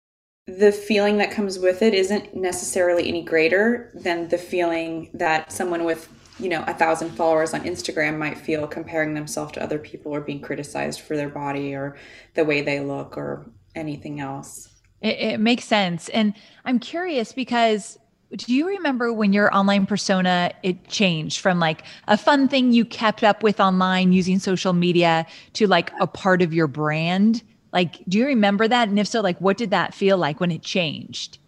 the 0.46 0.72
feeling 0.72 1.18
that 1.18 1.30
comes 1.30 1.58
with 1.58 1.82
it 1.82 1.92
isn't 1.92 2.34
necessarily 2.34 3.08
any 3.08 3.22
greater 3.22 3.90
than 3.94 4.28
the 4.28 4.38
feeling 4.38 5.10
that 5.12 5.52
someone 5.52 5.84
with 5.84 6.08
you 6.38 6.48
know 6.48 6.62
a 6.66 6.74
thousand 6.74 7.10
followers 7.10 7.54
on 7.54 7.62
instagram 7.62 8.18
might 8.18 8.36
feel 8.36 8.66
comparing 8.66 9.14
themselves 9.14 9.52
to 9.52 9.62
other 9.62 9.78
people 9.78 10.14
or 10.14 10.20
being 10.20 10.40
criticized 10.40 11.00
for 11.00 11.16
their 11.16 11.30
body 11.30 11.74
or 11.74 11.96
the 12.34 12.44
way 12.44 12.60
they 12.60 12.78
look 12.78 13.16
or 13.16 13.50
anything 13.74 14.20
else 14.20 14.75
it, 15.00 15.18
it 15.18 15.40
makes 15.40 15.64
sense. 15.64 16.08
And 16.10 16.34
I'm 16.64 16.78
curious 16.78 17.32
because 17.32 17.98
do 18.34 18.52
you 18.52 18.66
remember 18.66 19.12
when 19.12 19.32
your 19.32 19.54
online 19.54 19.86
persona 19.86 20.52
it 20.62 20.88
changed 20.88 21.40
from 21.40 21.60
like 21.60 21.84
a 22.08 22.16
fun 22.16 22.48
thing 22.48 22.72
you 22.72 22.84
kept 22.84 23.22
up 23.22 23.42
with 23.42 23.60
online 23.60 24.12
using 24.12 24.38
social 24.38 24.72
media 24.72 25.26
to 25.52 25.66
like 25.66 25.92
a 26.00 26.06
part 26.06 26.42
of 26.42 26.52
your 26.52 26.66
brand? 26.66 27.42
Like, 27.72 28.02
do 28.08 28.18
you 28.18 28.26
remember 28.26 28.66
that? 28.66 28.88
And 28.88 28.98
if 28.98 29.06
so, 29.06 29.20
like, 29.20 29.40
what 29.40 29.56
did 29.56 29.70
that 29.70 29.94
feel 29.94 30.16
like 30.18 30.40
when 30.40 30.50
it 30.50 30.62
changed? 30.62 31.38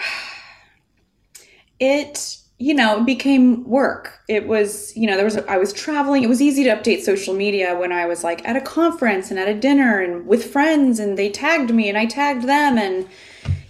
It 1.80 2.38
you 2.58 2.74
know, 2.74 2.98
it 2.98 3.06
became 3.06 3.62
work. 3.64 4.20
It 4.26 4.48
was, 4.48 4.94
you 4.96 5.06
know, 5.06 5.14
there 5.14 5.24
was, 5.24 5.36
I 5.36 5.58
was 5.58 5.72
traveling. 5.72 6.24
It 6.24 6.28
was 6.28 6.42
easy 6.42 6.64
to 6.64 6.70
update 6.70 7.02
social 7.02 7.32
media 7.32 7.78
when 7.78 7.92
I 7.92 8.06
was 8.06 8.24
like 8.24 8.46
at 8.46 8.56
a 8.56 8.60
conference 8.60 9.30
and 9.30 9.38
at 9.38 9.46
a 9.48 9.54
dinner 9.54 10.00
and 10.00 10.26
with 10.26 10.52
friends 10.52 10.98
and 10.98 11.16
they 11.16 11.30
tagged 11.30 11.72
me 11.72 11.88
and 11.88 11.96
I 11.96 12.06
tagged 12.06 12.48
them. 12.48 12.76
And, 12.76 13.08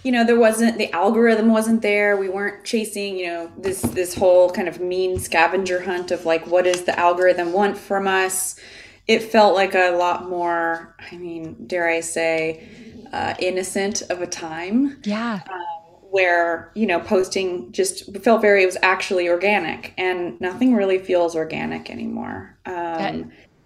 you 0.03 0.11
know, 0.11 0.25
there 0.25 0.39
wasn't, 0.39 0.79
the 0.79 0.91
algorithm 0.91 1.51
wasn't 1.51 1.83
there. 1.83 2.17
We 2.17 2.29
weren't 2.29 2.65
chasing, 2.65 3.15
you 3.15 3.27
know, 3.27 3.51
this, 3.59 3.81
this 3.81 4.15
whole 4.15 4.49
kind 4.49 4.67
of 4.67 4.79
mean 4.79 5.19
scavenger 5.19 5.83
hunt 5.83 6.09
of 6.09 6.25
like, 6.25 6.47
what 6.47 6.65
does 6.65 6.85
the 6.85 6.97
algorithm 6.97 7.53
want 7.53 7.77
from 7.77 8.07
us? 8.07 8.59
It 9.07 9.21
felt 9.21 9.53
like 9.53 9.75
a 9.75 9.91
lot 9.91 10.27
more, 10.27 10.95
I 11.11 11.15
mean, 11.17 11.67
dare 11.67 11.87
I 11.87 11.99
say, 11.99 12.67
uh, 13.13 13.35
innocent 13.37 14.01
of 14.09 14.21
a 14.21 14.27
time. 14.27 14.99
Yeah. 15.03 15.41
Um, 15.51 15.78
where 16.11 16.71
you 16.75 16.87
know 16.87 16.99
posting 16.99 17.71
just 17.71 18.15
felt 18.23 18.41
very 18.41 18.63
it 18.63 18.65
was 18.65 18.77
actually 18.81 19.29
organic 19.29 19.93
and 19.97 20.39
nothing 20.41 20.73
really 20.73 20.99
feels 20.99 21.35
organic 21.35 21.89
anymore. 21.89 22.57
Um, 22.65 22.73
that, 22.75 23.15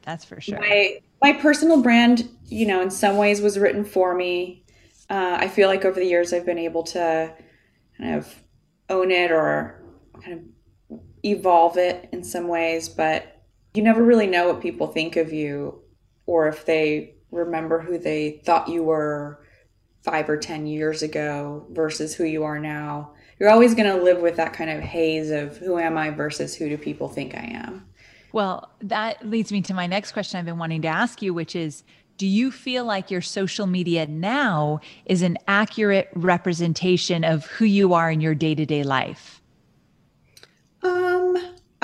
that's 0.04 0.26
for 0.26 0.42
sure. 0.42 0.60
my 0.60 1.00
my 1.22 1.34
personal 1.34 1.82
brand 1.82 2.30
you 2.46 2.66
know 2.66 2.82
in 2.82 2.92
some 2.92 3.18
ways 3.18 3.42
was 3.42 3.58
written 3.58 3.86
for 3.86 4.16
me. 4.16 4.60
Uh, 5.10 5.38
i 5.40 5.48
feel 5.50 5.68
like 5.68 5.84
over 5.84 6.00
the 6.00 6.06
years 6.06 6.32
i've 6.32 6.46
been 6.46 6.58
able 6.58 6.82
to 6.82 7.32
kind 7.98 8.16
of 8.16 8.34
own 8.90 9.12
it 9.12 9.32
or 9.32 9.84
kind 10.24 10.34
of 10.34 11.00
evolve 11.26 11.78
it 11.78 12.08
in 12.14 12.24
some 12.24 12.48
ways 12.48 12.88
but 12.88 13.44
you 13.74 13.84
never 13.84 14.02
really 14.02 14.28
know 14.28 14.48
what 14.48 14.62
people 14.62 14.88
think 14.88 15.18
of 15.18 15.34
you 15.34 15.82
or 16.26 16.48
if 16.48 16.66
they 16.66 17.16
remember 17.32 17.82
who 17.82 17.98
they 17.98 18.42
thought 18.46 18.70
you 18.70 18.82
were 18.82 19.43
five 20.04 20.30
or 20.30 20.38
10 20.38 20.68
years 20.68 21.02
ago 21.02 21.66
versus 21.72 22.14
who 22.14 22.26
you 22.26 22.44
are 22.44 22.60
now. 22.60 23.12
You're 23.40 23.50
always 23.50 23.74
going 23.74 23.90
to 23.90 24.04
live 24.04 24.22
with 24.22 24.36
that 24.36 24.54
kind 24.54 24.70
of 24.70 24.82
haze 24.82 25.32
of 25.32 25.58
who 25.58 25.80
am 25.80 25.98
I 25.98 26.10
versus 26.10 26.56
who 26.56 26.70
do 26.70 26.78
people 26.78 27.08
think 27.08 27.36
I 27.36 27.46
am. 27.54 27.88
Well, 28.34 28.70
that 28.82 29.28
leads 29.28 29.52
me 29.52 29.62
to 29.62 29.74
my 29.74 29.88
next 29.88 30.12
question 30.12 30.40
I've 30.40 30.46
been 30.46 30.58
wanting 30.58 30.82
to 30.84 30.88
ask 30.88 31.22
you, 31.22 31.34
which 31.34 31.56
is 31.56 31.84
do 32.18 32.28
you 32.28 32.52
feel 32.52 32.86
like 32.86 33.10
your 33.10 33.22
social 33.22 33.66
media 33.66 34.06
now 34.06 34.80
is 35.06 35.22
an 35.24 35.38
accurate 35.48 36.10
representation 36.14 37.24
of 37.24 37.46
who 37.46 37.66
you 37.66 37.94
are 37.94 38.12
in 38.12 38.22
your 38.22 38.36
day 38.36 38.56
to 38.56 38.66
day 38.66 38.84
life? 38.84 39.42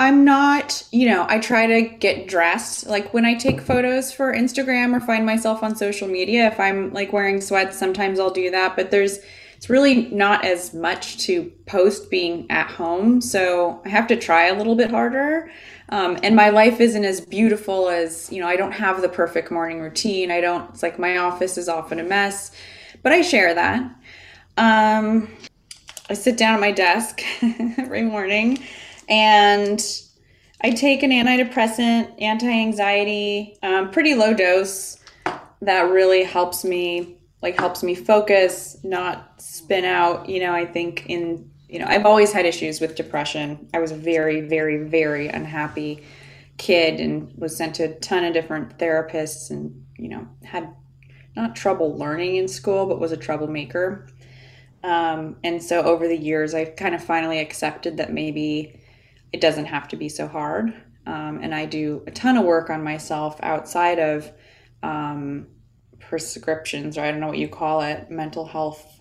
I'm 0.00 0.24
not, 0.24 0.82
you 0.92 1.10
know, 1.10 1.26
I 1.28 1.38
try 1.40 1.66
to 1.66 1.82
get 1.82 2.26
dressed. 2.26 2.86
Like 2.86 3.12
when 3.12 3.26
I 3.26 3.34
take 3.34 3.60
photos 3.60 4.10
for 4.10 4.32
Instagram 4.34 4.96
or 4.96 5.00
find 5.00 5.26
myself 5.26 5.62
on 5.62 5.76
social 5.76 6.08
media, 6.08 6.46
if 6.46 6.58
I'm 6.58 6.90
like 6.94 7.12
wearing 7.12 7.42
sweats, 7.42 7.78
sometimes 7.78 8.18
I'll 8.18 8.30
do 8.30 8.50
that. 8.50 8.76
But 8.76 8.90
there's, 8.90 9.18
it's 9.58 9.68
really 9.68 10.06
not 10.06 10.42
as 10.42 10.72
much 10.72 11.18
to 11.26 11.52
post 11.66 12.10
being 12.10 12.50
at 12.50 12.70
home. 12.70 13.20
So 13.20 13.82
I 13.84 13.90
have 13.90 14.06
to 14.06 14.16
try 14.16 14.46
a 14.46 14.54
little 14.54 14.74
bit 14.74 14.90
harder. 14.90 15.52
Um, 15.90 16.18
and 16.22 16.34
my 16.34 16.48
life 16.48 16.80
isn't 16.80 17.04
as 17.04 17.20
beautiful 17.20 17.90
as, 17.90 18.32
you 18.32 18.40
know, 18.40 18.48
I 18.48 18.56
don't 18.56 18.72
have 18.72 19.02
the 19.02 19.08
perfect 19.10 19.50
morning 19.50 19.82
routine. 19.82 20.30
I 20.30 20.40
don't, 20.40 20.70
it's 20.70 20.82
like 20.82 20.98
my 20.98 21.18
office 21.18 21.58
is 21.58 21.68
often 21.68 22.00
a 22.00 22.04
mess, 22.04 22.52
but 23.02 23.12
I 23.12 23.20
share 23.20 23.52
that. 23.52 23.82
Um, 24.56 25.28
I 26.08 26.14
sit 26.14 26.38
down 26.38 26.54
at 26.54 26.60
my 26.60 26.72
desk 26.72 27.20
every 27.76 28.02
morning 28.02 28.60
and 29.10 29.84
I 30.62 30.70
take 30.70 31.02
an 31.02 31.10
antidepressant, 31.10 32.22
anti 32.22 32.48
anxiety, 32.48 33.58
um, 33.62 33.90
pretty 33.90 34.14
low 34.14 34.32
dose 34.32 34.98
that 35.62 35.90
really 35.90 36.22
helps 36.22 36.64
me 36.64 37.16
like 37.42 37.58
helps 37.58 37.82
me 37.82 37.94
focus 37.94 38.78
not 38.82 39.40
spin 39.40 39.84
out. 39.84 40.28
You 40.28 40.40
know 40.40 40.52
i 40.52 40.64
think 40.64 41.06
in 41.08 41.50
you 41.68 41.78
know 41.78 41.86
i've 41.88 42.06
always 42.06 42.32
had 42.32 42.46
issues 42.46 42.80
with 42.80 42.94
depression. 42.94 43.68
I 43.74 43.78
was 43.80 43.90
a 43.90 43.96
very 43.96 44.42
very 44.42 44.84
very 44.84 45.28
unhappy 45.28 46.04
kid 46.56 47.00
and 47.00 47.32
was 47.36 47.56
sent 47.56 47.76
to 47.76 47.84
a 47.84 47.94
ton 48.00 48.24
of 48.24 48.34
different 48.34 48.78
therapists 48.78 49.50
and 49.50 49.84
you 49.96 50.08
know 50.08 50.28
had 50.44 50.74
not 51.36 51.56
trouble 51.56 51.96
learning 51.96 52.36
in 52.36 52.48
school 52.48 52.86
but 52.86 53.00
was 53.00 53.12
a 53.12 53.16
troublemaker. 53.16 54.08
Um, 54.82 55.36
and 55.44 55.62
so 55.62 55.82
over 55.82 56.08
the 56.08 56.16
years 56.16 56.54
I've 56.54 56.76
kind 56.76 56.94
of 56.94 57.04
finally 57.04 57.38
accepted 57.38 57.98
that 57.98 58.12
maybe 58.12 58.79
it 59.32 59.40
doesn't 59.40 59.66
have 59.66 59.88
to 59.88 59.96
be 59.96 60.08
so 60.08 60.26
hard. 60.26 60.74
Um, 61.06 61.40
and 61.42 61.54
I 61.54 61.66
do 61.66 62.02
a 62.06 62.10
ton 62.10 62.36
of 62.36 62.44
work 62.44 62.70
on 62.70 62.82
myself 62.82 63.38
outside 63.42 63.98
of 63.98 64.30
um, 64.82 65.46
prescriptions, 65.98 66.98
or 66.98 67.02
I 67.02 67.10
don't 67.10 67.20
know 67.20 67.28
what 67.28 67.38
you 67.38 67.48
call 67.48 67.80
it, 67.82 68.10
mental 68.10 68.44
health 68.44 69.00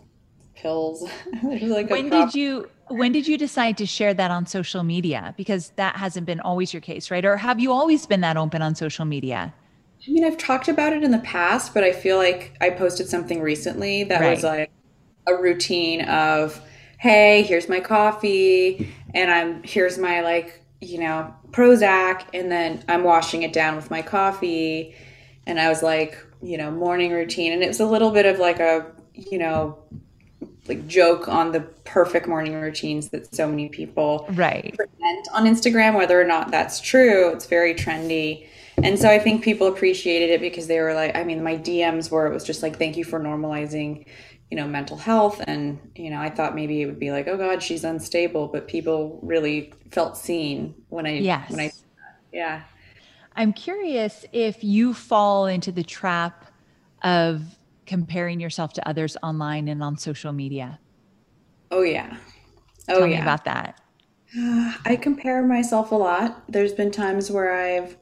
pills. 0.56 1.10
like 1.44 1.90
when 1.90 2.10
did 2.10 2.34
you 2.34 2.70
when 2.88 3.12
did 3.12 3.28
you 3.28 3.38
decide 3.38 3.78
to 3.78 3.86
share 3.86 4.14
that 4.14 4.32
on 4.32 4.46
social 4.46 4.84
media? 4.84 5.34
Because 5.38 5.72
that 5.76 5.96
hasn't 5.96 6.26
been 6.26 6.40
always 6.40 6.74
your 6.74 6.82
case, 6.82 7.12
right? 7.12 7.24
Or 7.24 7.38
have 7.38 7.60
you 7.60 7.72
always 7.72 8.06
been 8.06 8.22
that 8.22 8.38
open 8.38 8.62
on 8.62 8.76
social 8.76 9.06
media? 9.06 9.54
I 10.08 10.12
mean, 10.12 10.24
I've 10.24 10.38
talked 10.38 10.68
about 10.68 10.94
it 10.94 11.04
in 11.04 11.12
the 11.12 11.20
past, 11.20 11.74
but 11.74 11.84
I 11.84 11.92
feel 11.92 12.18
like 12.18 12.56
I 12.62 12.70
posted 12.70 13.08
something 13.08 13.42
recently 13.42 14.06
that 14.06 14.22
right. 14.22 14.32
was 14.32 14.44
like 14.44 14.72
a 15.28 15.36
routine 15.36 16.02
of 16.06 16.62
hey, 17.00 17.42
here's 17.44 17.68
my 17.68 17.80
coffee, 17.80 18.94
and 19.16 19.32
I'm 19.32 19.64
here's 19.64 19.98
my 19.98 20.22
like, 20.22 20.62
you 20.82 21.00
know, 21.00 21.34
Prozac, 21.52 22.26
and 22.34 22.52
then 22.52 22.84
I'm 22.88 23.04
washing 23.04 23.42
it 23.44 23.54
down 23.54 23.76
with 23.76 23.90
my 23.90 24.02
coffee. 24.02 24.94
And 25.48 25.60
I 25.60 25.70
was 25.70 25.82
like, 25.82 26.24
you 26.44 26.58
know, 26.58 26.70
morning 26.70 27.12
routine. 27.12 27.54
And 27.54 27.64
it 27.64 27.68
was 27.68 27.80
a 27.80 27.86
little 27.86 28.12
bit 28.12 28.26
of 28.26 28.38
like 28.38 28.60
a, 28.60 28.86
you 29.16 29.40
know, 29.40 29.80
like 30.68 30.86
joke 30.88 31.28
on 31.28 31.52
the 31.52 31.62
perfect 31.86 32.28
morning 32.28 32.54
routines 32.54 33.10
that 33.10 33.34
so 33.34 33.48
many 33.48 33.70
people 33.70 34.28
right 34.34 34.76
present 34.76 35.28
on 35.34 35.46
Instagram, 35.46 35.96
whether 35.96 36.22
or 36.22 36.26
not 36.26 36.52
that's 36.52 36.80
true. 36.80 37.30
It's 37.30 37.48
very 37.48 37.74
trendy. 37.74 38.48
And 38.84 38.98
so 38.98 39.10
I 39.10 39.20
think 39.20 39.44
people 39.44 39.68
appreciated 39.68 40.30
it 40.30 40.42
because 40.42 40.68
they 40.68 40.80
were 40.80 40.94
like, 40.94 41.16
I 41.16 41.24
mean, 41.24 41.44
my 41.44 41.58
DMs 41.58 42.10
were, 42.10 42.28
it 42.28 42.34
was 42.34 42.44
just 42.44 42.64
like, 42.64 42.78
thank 42.78 42.98
you 42.98 43.04
for 43.04 43.20
normalizing 43.20 44.06
you 44.50 44.58
know 44.58 44.68
mental 44.68 44.98
health. 44.98 45.42
And 45.48 45.80
you 45.96 46.10
know 46.10 46.20
i 46.20 46.30
thought 46.30 46.56
maybe 46.56 46.82
it 46.82 46.86
would 46.86 47.00
be 47.00 47.12
like 47.12 47.28
oh 47.28 47.38
god 47.38 47.62
she's 47.62 47.84
unstable. 47.84 48.48
But 48.48 48.68
people 48.68 49.20
really 49.22 49.74
felt 49.92 50.18
seen 50.18 50.76
when 50.90 51.06
i 51.06 51.14
yes. 51.14 51.50
when 51.50 51.60
i 51.60 51.72
yeah. 52.32 52.64
I'm 53.36 53.54
curious 53.54 54.26
if 54.34 54.64
you 54.64 54.94
fall 54.94 55.46
into 55.46 55.72
the 55.72 55.84
trap 55.84 56.52
of 57.04 57.42
comparing 57.86 58.40
yourself 58.40 58.74
to 58.74 58.88
others 58.88 59.16
online 59.24 59.68
and 59.68 59.82
on 59.82 59.98
social 59.98 60.34
media. 60.34 60.80
Oh 61.72 61.82
yeah. 61.82 62.18
Oh 62.90 63.00
Tell 63.00 63.08
yeah. 63.08 63.18
me 63.18 63.22
about 63.22 63.46
that. 63.46 63.80
I 64.86 64.98
compare 65.02 65.46
myself 65.46 65.92
a 65.92 65.96
lot. 65.96 66.44
There's 66.52 66.74
been 66.74 66.92
times 66.92 67.32
where 67.32 67.54
i've 67.54 67.98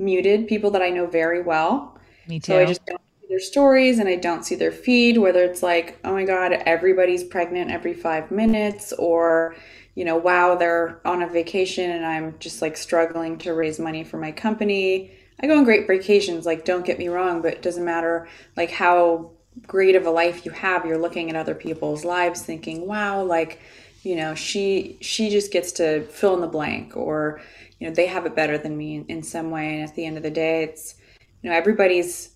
muted 0.00 0.48
people 0.48 0.70
that 0.70 0.82
i 0.82 0.90
know 0.90 1.06
very 1.06 1.42
well 1.42 1.98
me 2.26 2.40
too 2.40 2.52
so 2.52 2.58
i 2.58 2.64
just 2.64 2.84
don't 2.86 3.00
see 3.20 3.26
their 3.28 3.38
stories 3.40 3.98
and 3.98 4.08
I 4.08 4.16
don't 4.16 4.44
see 4.44 4.56
their 4.56 4.72
feed, 4.72 5.16
whether 5.18 5.44
it's 5.44 5.62
like, 5.62 5.98
oh 6.04 6.12
my 6.12 6.24
God, 6.24 6.52
everybody's 6.52 7.22
pregnant 7.22 7.70
every 7.70 7.94
five 7.94 8.30
minutes, 8.30 8.92
or, 8.94 9.54
you 9.94 10.04
know, 10.04 10.16
wow, 10.16 10.56
they're 10.56 11.00
on 11.04 11.22
a 11.22 11.28
vacation 11.28 11.90
and 11.90 12.04
I'm 12.04 12.34
just 12.40 12.60
like 12.60 12.76
struggling 12.76 13.38
to 13.38 13.54
raise 13.54 13.78
money 13.78 14.02
for 14.02 14.18
my 14.18 14.32
company. 14.32 15.12
I 15.40 15.46
go 15.46 15.56
on 15.56 15.64
great 15.64 15.86
vacations, 15.86 16.44
like, 16.44 16.64
don't 16.64 16.84
get 16.84 16.98
me 16.98 17.08
wrong, 17.08 17.40
but 17.40 17.54
it 17.54 17.62
doesn't 17.62 17.84
matter 17.84 18.28
like 18.56 18.70
how 18.72 19.30
great 19.66 19.94
of 19.96 20.06
a 20.06 20.10
life 20.10 20.44
you 20.44 20.50
have. 20.50 20.84
You're 20.84 20.98
looking 20.98 21.30
at 21.30 21.36
other 21.36 21.54
people's 21.54 22.04
lives 22.04 22.42
thinking, 22.42 22.86
wow, 22.86 23.22
like, 23.22 23.60
you 24.02 24.16
know, 24.16 24.34
she 24.34 24.98
she 25.00 25.30
just 25.30 25.52
gets 25.52 25.72
to 25.72 26.02
fill 26.06 26.34
in 26.34 26.40
the 26.40 26.46
blank 26.48 26.96
or, 26.96 27.40
you 27.80 27.88
know, 27.88 27.94
they 27.94 28.06
have 28.06 28.26
it 28.26 28.36
better 28.36 28.56
than 28.56 28.76
me 28.76 28.96
in, 28.96 29.06
in 29.06 29.22
some 29.22 29.50
way. 29.50 29.74
And 29.74 29.88
at 29.88 29.96
the 29.96 30.06
end 30.06 30.16
of 30.16 30.22
the 30.22 30.30
day, 30.30 30.62
it's, 30.62 30.94
you 31.42 31.50
know, 31.50 31.56
everybody's 31.56 32.30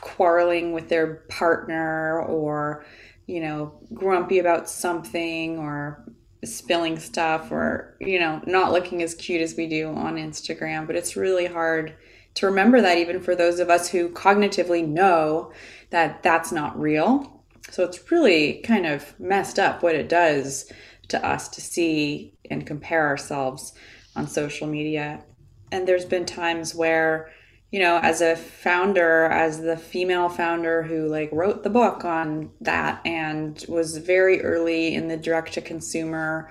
quarreling 0.00 0.72
with 0.72 0.88
their 0.88 1.14
partner 1.28 2.20
or 2.22 2.84
you 3.26 3.40
know 3.40 3.72
grumpy 3.94 4.38
about 4.38 4.68
something 4.68 5.58
or 5.58 6.04
spilling 6.44 6.98
stuff 6.98 7.52
or 7.52 7.96
you 8.00 8.18
know 8.18 8.42
not 8.46 8.72
looking 8.72 9.02
as 9.02 9.14
cute 9.14 9.40
as 9.40 9.56
we 9.56 9.68
do 9.68 9.88
on 9.88 10.16
Instagram 10.16 10.86
but 10.86 10.96
it's 10.96 11.16
really 11.16 11.46
hard 11.46 11.94
to 12.34 12.46
remember 12.46 12.80
that 12.80 12.98
even 12.98 13.20
for 13.20 13.36
those 13.36 13.60
of 13.60 13.70
us 13.70 13.88
who 13.88 14.08
cognitively 14.08 14.86
know 14.86 15.52
that 15.90 16.22
that's 16.22 16.50
not 16.50 16.78
real 16.78 17.44
so 17.70 17.84
it's 17.84 18.10
really 18.10 18.54
kind 18.62 18.86
of 18.86 19.18
messed 19.20 19.60
up 19.60 19.82
what 19.82 19.94
it 19.94 20.08
does 20.08 20.72
to 21.06 21.24
us 21.24 21.48
to 21.48 21.60
see 21.60 22.34
and 22.50 22.66
compare 22.66 23.06
ourselves 23.06 23.72
on 24.16 24.26
social 24.26 24.66
media. 24.66 25.22
And 25.70 25.86
there's 25.86 26.04
been 26.04 26.26
times 26.26 26.74
where 26.74 27.30
you 27.72 27.80
know, 27.80 27.98
as 28.02 28.20
a 28.20 28.36
founder, 28.36 29.24
as 29.24 29.62
the 29.62 29.78
female 29.78 30.28
founder 30.28 30.82
who 30.82 31.08
like 31.08 31.30
wrote 31.32 31.62
the 31.62 31.70
book 31.70 32.04
on 32.04 32.50
that 32.60 33.00
and 33.06 33.64
was 33.66 33.96
very 33.96 34.42
early 34.42 34.94
in 34.94 35.08
the 35.08 35.16
direct 35.16 35.54
to 35.54 35.62
consumer 35.62 36.50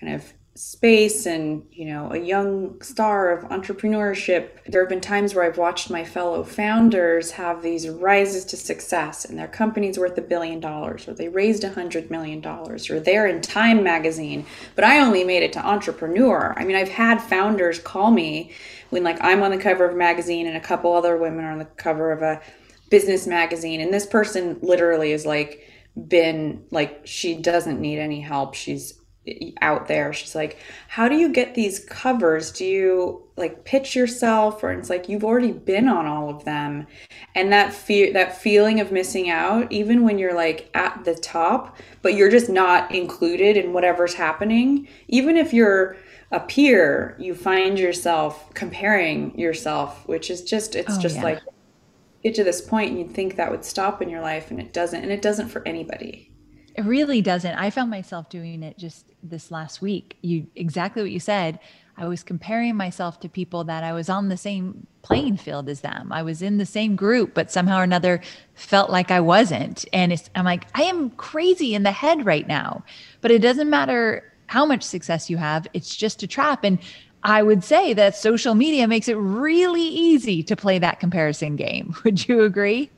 kind 0.00 0.14
of 0.14 0.32
space 0.54 1.24
and 1.24 1.66
you 1.72 1.86
know 1.86 2.12
a 2.12 2.18
young 2.18 2.80
star 2.82 3.32
of 3.32 3.44
entrepreneurship. 3.48 4.62
There 4.66 4.82
have 4.82 4.88
been 4.90 5.00
times 5.00 5.34
where 5.34 5.44
i've 5.44 5.56
watched 5.56 5.88
my 5.88 6.04
fellow 6.04 6.44
founders 6.44 7.30
have 7.32 7.62
these 7.62 7.88
rises 7.88 8.44
to 8.46 8.58
success 8.58 9.24
and 9.24 9.38
their 9.38 9.48
company's 9.48 9.98
worth 9.98 10.16
a 10.18 10.22
billion 10.22 10.60
dollars 10.60 11.08
or 11.08 11.14
they 11.14 11.28
raised 11.28 11.64
a 11.64 11.70
hundred 11.72 12.10
million 12.10 12.42
dollars 12.42 12.90
or 12.90 13.00
they're 13.00 13.26
in 13.26 13.40
time 13.40 13.82
magazine 13.82 14.44
but 14.74 14.84
i 14.84 14.98
only 15.00 15.24
made 15.24 15.42
it 15.42 15.54
to 15.54 15.66
entrepreneur. 15.66 16.54
I 16.58 16.64
mean 16.64 16.76
i've 16.76 16.88
had 16.88 17.22
founders 17.22 17.78
call 17.78 18.10
me 18.10 18.52
when 18.90 19.02
like 19.02 19.16
i'm 19.22 19.42
on 19.42 19.52
the 19.52 19.58
cover 19.58 19.86
of 19.86 19.94
a 19.94 19.98
magazine 19.98 20.46
and 20.46 20.56
a 20.56 20.60
couple 20.60 20.92
other 20.92 21.16
women 21.16 21.46
are 21.46 21.52
on 21.52 21.58
the 21.58 21.64
cover 21.64 22.12
of 22.12 22.20
a 22.20 22.42
business 22.90 23.26
magazine 23.26 23.80
and 23.80 23.92
this 23.92 24.04
person 24.04 24.58
literally 24.60 25.12
is 25.12 25.24
like 25.24 25.66
been 26.08 26.64
like 26.70 27.02
she 27.04 27.34
doesn't 27.34 27.80
need 27.80 27.98
any 27.98 28.20
help. 28.20 28.54
She's 28.54 28.94
out 29.60 29.86
there. 29.86 30.12
She's 30.12 30.34
like 30.34 30.58
how 30.88 31.08
do 31.08 31.16
you 31.16 31.32
get 31.32 31.54
these 31.54 31.78
covers? 31.80 32.50
Do 32.50 32.64
you 32.64 33.22
like 33.36 33.64
pitch 33.64 33.94
yourself? 33.94 34.62
Or 34.62 34.72
it's 34.72 34.90
like 34.90 35.08
you've 35.08 35.24
already 35.24 35.52
been 35.52 35.88
on 35.88 36.06
all 36.06 36.28
of 36.28 36.44
them. 36.44 36.86
And 37.34 37.52
that 37.52 37.72
fear 37.72 38.12
that 38.12 38.40
feeling 38.40 38.80
of 38.80 38.92
missing 38.92 39.30
out 39.30 39.70
even 39.70 40.02
when 40.02 40.18
you're 40.18 40.34
like 40.34 40.70
at 40.74 41.04
the 41.04 41.14
top 41.14 41.76
but 42.02 42.14
you're 42.14 42.30
just 42.30 42.48
not 42.48 42.92
included 42.94 43.56
in 43.56 43.72
whatever's 43.72 44.14
happening 44.14 44.88
even 45.08 45.36
if 45.36 45.52
you're 45.52 45.96
a 46.30 46.40
peer 46.40 47.16
you 47.18 47.34
find 47.34 47.78
yourself 47.78 48.52
comparing 48.54 49.38
yourself 49.38 50.06
which 50.08 50.30
is 50.30 50.42
just 50.42 50.74
it's 50.74 50.96
oh, 50.96 51.00
just 51.00 51.16
yeah. 51.16 51.22
like 51.22 51.38
get 52.22 52.34
to 52.34 52.44
this 52.44 52.60
point 52.60 52.90
and 52.90 52.98
you'd 52.98 53.14
think 53.14 53.36
that 53.36 53.50
would 53.50 53.64
stop 53.64 54.00
in 54.00 54.08
your 54.08 54.20
life 54.20 54.50
and 54.50 54.60
it 54.60 54.72
doesn't 54.72 55.02
and 55.02 55.12
it 55.12 55.22
doesn't 55.22 55.48
for 55.48 55.66
anybody 55.66 56.31
it 56.74 56.84
really 56.84 57.20
doesn't. 57.20 57.54
I 57.54 57.70
found 57.70 57.90
myself 57.90 58.28
doing 58.28 58.62
it 58.62 58.78
just 58.78 59.06
this 59.22 59.50
last 59.50 59.82
week. 59.82 60.16
You 60.22 60.46
exactly 60.56 61.02
what 61.02 61.10
you 61.10 61.20
said. 61.20 61.58
I 61.96 62.06
was 62.06 62.22
comparing 62.22 62.74
myself 62.74 63.20
to 63.20 63.28
people 63.28 63.64
that 63.64 63.84
I 63.84 63.92
was 63.92 64.08
on 64.08 64.28
the 64.28 64.36
same 64.36 64.86
playing 65.02 65.36
field 65.36 65.68
as 65.68 65.82
them. 65.82 66.10
I 66.10 66.22
was 66.22 66.40
in 66.40 66.56
the 66.56 66.66
same 66.66 66.96
group, 66.96 67.34
but 67.34 67.52
somehow 67.52 67.80
or 67.80 67.82
another 67.82 68.22
felt 68.54 68.90
like 68.90 69.10
I 69.10 69.20
wasn't. 69.20 69.84
And 69.92 70.30
I'm 70.34 70.46
like, 70.46 70.66
I 70.74 70.84
am 70.84 71.10
crazy 71.10 71.74
in 71.74 71.82
the 71.82 71.92
head 71.92 72.24
right 72.24 72.48
now. 72.48 72.82
But 73.20 73.30
it 73.30 73.40
doesn't 73.40 73.68
matter 73.68 74.32
how 74.46 74.64
much 74.64 74.82
success 74.82 75.28
you 75.28 75.36
have, 75.36 75.66
it's 75.74 75.94
just 75.94 76.22
a 76.22 76.26
trap. 76.26 76.64
And 76.64 76.78
I 77.24 77.42
would 77.42 77.62
say 77.62 77.92
that 77.94 78.16
social 78.16 78.54
media 78.54 78.88
makes 78.88 79.08
it 79.08 79.14
really 79.14 79.82
easy 79.82 80.42
to 80.42 80.56
play 80.56 80.78
that 80.78 80.98
comparison 80.98 81.56
game. 81.56 81.94
Would 82.04 82.28
you 82.28 82.42
agree? 82.42 82.90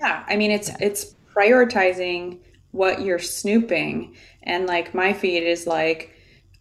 Yeah. 0.00 0.24
I 0.26 0.36
mean, 0.36 0.50
it's, 0.50 0.70
it's 0.80 1.14
prioritizing 1.34 2.38
what 2.72 3.02
you're 3.02 3.18
snooping. 3.18 4.16
And 4.42 4.66
like 4.66 4.94
my 4.94 5.12
feed 5.12 5.42
is 5.42 5.66
like 5.66 6.14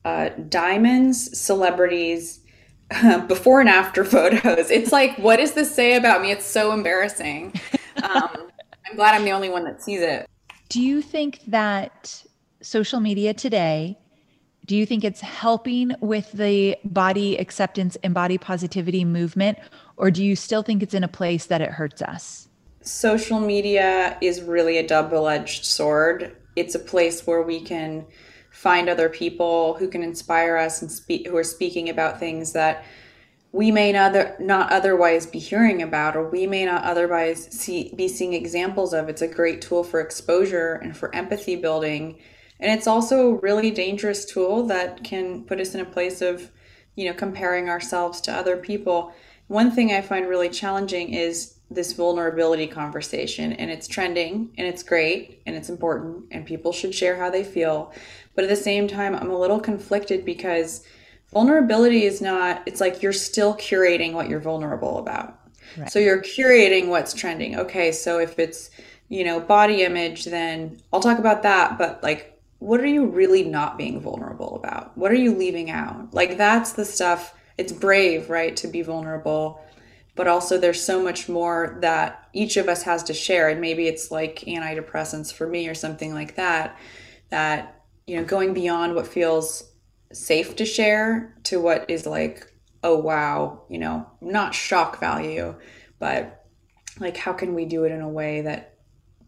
uh, 0.06 0.30
diamonds, 0.50 1.38
celebrities, 1.38 2.42
before 3.28 3.60
and 3.60 3.70
after 3.70 4.04
photos. 4.16 4.72
It's 4.72 4.92
like, 4.92 5.18
what 5.18 5.38
does 5.38 5.54
this 5.54 5.74
say 5.74 5.96
about 5.96 6.22
me? 6.22 6.32
It's 6.32 6.46
so 6.46 6.72
embarrassing. 6.72 7.54
Um, 8.04 8.52
I'm 8.88 8.96
glad 8.96 9.16
I'm 9.16 9.26
the 9.26 9.32
only 9.32 9.50
one 9.50 9.64
that 9.64 9.82
sees 9.82 10.02
it. 10.02 10.30
Do 10.70 10.80
you 10.80 11.02
think 11.02 11.42
that 11.48 12.24
social 12.62 13.00
media 13.00 13.34
today, 13.34 13.98
do 14.68 14.78
you 14.78 14.86
think 14.86 15.04
it's 15.04 15.20
helping 15.20 15.96
with 16.00 16.32
the 16.32 16.78
body 16.84 17.38
acceptance 17.38 17.98
and 18.04 18.14
body 18.14 18.38
positivity 18.38 19.04
movement? 19.04 19.58
Or 19.98 20.12
do 20.12 20.24
you 20.24 20.36
still 20.36 20.62
think 20.62 20.84
it's 20.84 20.94
in 20.94 21.04
a 21.04 21.08
place 21.08 21.48
that 21.48 21.60
it 21.60 21.72
hurts 21.72 22.04
us? 22.04 22.47
Social 22.88 23.40
media 23.40 24.18
is 24.22 24.42
really 24.42 24.78
a 24.78 24.88
double 24.88 25.28
edged 25.28 25.66
sword. 25.66 26.36
It's 26.56 26.76
a 26.76 26.80
place 26.80 27.28
where 27.28 27.42
we 27.42 27.62
can 27.62 28.06
find 28.52 28.90
other 28.90 29.10
people 29.10 29.76
who 29.76 29.88
can 29.88 30.02
inspire 30.02 30.58
us 30.58 30.82
and 30.82 30.92
speak 30.92 31.28
who 31.28 31.38
are 31.38 31.44
speaking 31.44 31.90
about 31.90 32.20
things 32.20 32.54
that 32.54 32.86
we 33.52 33.72
may 33.72 33.92
not, 33.92 34.40
not 34.40 34.72
otherwise 34.72 35.26
be 35.26 35.40
hearing 35.40 35.82
about 35.82 36.16
or 36.16 36.30
we 36.30 36.48
may 36.48 36.66
not 36.66 36.84
otherwise 36.84 37.52
see 37.52 37.94
be 37.96 38.08
seeing 38.08 38.34
examples 38.34 38.94
of. 38.94 39.10
It's 39.10 39.22
a 39.22 39.28
great 39.28 39.62
tool 39.62 39.84
for 39.84 40.00
exposure 40.00 40.74
and 40.76 40.96
for 40.96 41.14
empathy 41.14 41.56
building. 41.56 42.18
And 42.60 42.72
it's 42.72 42.88
also 42.88 43.30
a 43.30 43.40
really 43.40 43.70
dangerous 43.70 44.26
tool 44.26 44.66
that 44.68 45.04
can 45.04 45.44
put 45.44 45.60
us 45.60 45.76
in 45.76 45.82
a 45.82 45.86
place 45.86 46.22
of 46.22 46.50
you 46.96 47.06
know 47.06 47.14
comparing 47.14 47.70
ourselves 47.70 48.22
to 48.22 48.34
other 48.34 48.58
people. 48.58 49.14
One 49.48 49.72
thing 49.72 49.92
i 49.92 50.02
find 50.02 50.28
really 50.28 50.50
challenging 50.50 51.14
is 51.14 51.57
this 51.70 51.94
vulnerability 51.94 52.68
conversation 52.68 53.54
and 53.54 53.70
it's 53.70 53.88
trending 53.88 54.50
and 54.58 54.68
it's 54.68 54.84
great 54.84 55.42
and 55.46 55.56
it's 55.56 55.70
important 55.70 56.26
and 56.32 56.46
people 56.46 56.72
should 56.72 56.96
share 56.96 57.18
how 57.18 57.30
they 57.30 57.44
feel. 57.44 57.94
But 58.36 58.44
at 58.46 58.50
the 58.50 58.56
same 58.56 58.88
time 58.88 59.16
i'm 59.16 59.32
a 59.32 59.40
little 59.40 59.60
conflicted 59.60 60.24
because 60.24 60.84
vulnerability 61.34 62.06
is 62.06 62.22
not 62.22 62.64
it's 62.66 62.80
like 62.80 63.02
you're 63.02 63.14
still 63.14 63.56
curating 63.56 64.14
what 64.14 64.30
you're 64.30 64.40
vulnerable 64.40 64.98
about. 65.00 65.40
Right. 65.78 65.92
so 65.92 66.00
you're 66.00 66.22
curating 66.22 66.88
what's 66.88 67.14
trending. 67.14 67.60
Okay 67.60 67.92
so 67.92 68.20
if 68.20 68.40
it's 68.40 68.70
you 69.10 69.24
know 69.24 69.40
body 69.40 69.84
image 69.84 70.26
then 70.26 70.78
i'll 70.92 71.00
talk 71.00 71.18
about 71.18 71.44
that 71.44 71.78
but 71.78 72.04
like 72.04 72.38
what 72.60 72.82
are 72.82 72.88
you 72.88 73.06
really 73.06 73.44
not 73.44 73.78
being 73.78 74.02
vulnerable 74.02 74.56
about? 74.56 74.98
What 74.98 75.12
are 75.12 75.16
you 75.16 75.36
leaving 75.36 75.70
out? 75.70 76.14
Like 76.14 76.38
that's 76.38 76.74
the 76.74 76.86
stuff 76.86 77.34
it's 77.58 77.72
brave 77.72 78.30
right 78.30 78.56
to 78.58 78.68
be 78.68 78.82
vulnerable 78.82 79.62
but 80.18 80.28
also 80.28 80.58
there's 80.58 80.84
so 80.84 81.02
much 81.02 81.30
more 81.30 81.78
that 81.82 82.28
each 82.34 82.58
of 82.58 82.68
us 82.68 82.84
has 82.84 83.04
to 83.04 83.14
share. 83.14 83.48
And 83.48 83.62
maybe 83.62 83.88
it's 83.88 84.12
like 84.12 84.40
antidepressants 84.48 85.32
for 85.32 85.48
me 85.48 85.70
or 85.70 85.76
something 85.76 86.14
like 86.14 86.36
that 86.36 86.78
that 87.30 87.84
you 88.08 88.16
know 88.16 88.24
going 88.24 88.54
beyond 88.54 88.96
what 88.96 89.08
feels 89.08 89.72
safe 90.12 90.56
to 90.56 90.66
share 90.66 91.36
to 91.44 91.60
what 91.60 91.90
is 91.90 92.06
like 92.06 92.52
oh 92.84 92.98
wow 92.98 93.64
you 93.70 93.78
know 93.78 94.10
not 94.22 94.56
shock 94.56 95.00
value 95.00 95.54
but 96.00 96.46
like 97.00 97.18
how 97.18 97.34
can 97.34 97.54
we 97.54 97.66
do 97.66 97.84
it 97.84 97.92
in 97.92 98.00
a 98.00 98.10
way 98.10 98.42
that 98.42 98.78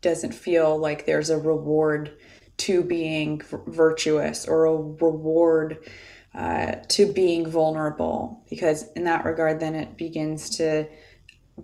doesn't 0.02 0.34
feel 0.34 0.78
like 0.78 1.06
there's 1.06 1.30
a 1.30 1.38
reward 1.38 2.17
to 2.56 2.82
being 2.82 3.41
virtuous 3.67 4.47
or 4.47 4.65
a 4.65 4.75
reward 4.75 5.86
uh, 6.35 6.75
to 6.87 7.11
being 7.11 7.49
vulnerable 7.49 8.43
because 8.49 8.91
in 8.93 9.03
that 9.03 9.25
regard 9.25 9.59
then 9.59 9.75
it 9.75 9.97
begins 9.97 10.49
to 10.57 10.87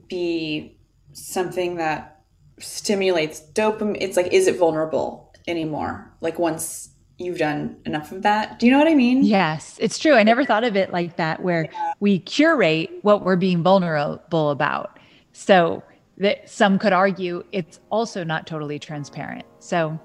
be 0.07 0.77
something 1.13 1.75
that 1.75 2.23
stimulates 2.59 3.41
dopamine 3.53 3.97
it's 3.99 4.17
like 4.17 4.31
is 4.33 4.47
it 4.47 4.57
vulnerable 4.57 5.33
anymore? 5.47 6.11
Like 6.21 6.39
once 6.39 6.89
you've 7.17 7.37
done 7.37 7.77
enough 7.85 8.11
of 8.11 8.23
that? 8.23 8.59
Do 8.59 8.65
you 8.65 8.71
know 8.71 8.79
what 8.79 8.87
i 8.87 8.95
mean? 8.95 9.23
Yes 9.23 9.77
it's 9.79 9.99
true. 9.99 10.13
I 10.13 10.23
never 10.23 10.43
thought 10.43 10.63
of 10.63 10.75
it 10.75 10.91
like 10.91 11.15
that 11.17 11.41
where 11.43 11.69
yeah. 11.71 11.93
we 11.99 12.19
curate 12.19 12.89
what 13.03 13.23
we're 13.23 13.35
being 13.35 13.61
vulnerable 13.61 14.49
about. 14.49 14.99
So 15.31 15.83
that 16.17 16.49
some 16.49 16.79
could 16.79 16.93
argue 16.93 17.43
it's 17.51 17.79
also 17.89 18.23
not 18.23 18.47
totally 18.47 18.79
transparent. 18.79 19.45
So 19.59 19.99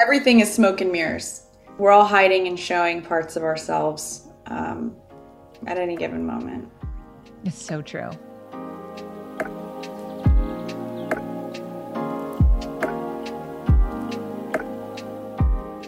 everything 0.00 0.40
is 0.40 0.52
smoke 0.52 0.80
and 0.80 0.92
mirrors 0.92 1.47
we're 1.78 1.92
all 1.92 2.06
hiding 2.06 2.48
and 2.48 2.58
showing 2.58 3.02
parts 3.02 3.36
of 3.36 3.44
ourselves 3.44 4.26
um, 4.46 4.96
at 5.68 5.78
any 5.78 5.94
given 5.94 6.26
moment. 6.26 6.68
It's 7.44 7.62
so 7.62 7.80
true. 7.82 8.10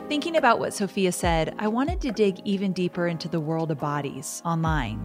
Thinking 0.09 0.37
about 0.37 0.61
what 0.61 0.73
Sophia 0.73 1.11
said, 1.11 1.57
I 1.59 1.67
wanted 1.67 2.01
to 2.03 2.13
dig 2.13 2.39
even 2.45 2.73
deeper 2.73 3.09
into 3.09 3.29
the 3.29 3.41
world 3.41 3.73
of 3.73 3.81
bodies 3.81 4.43
online. 4.45 5.05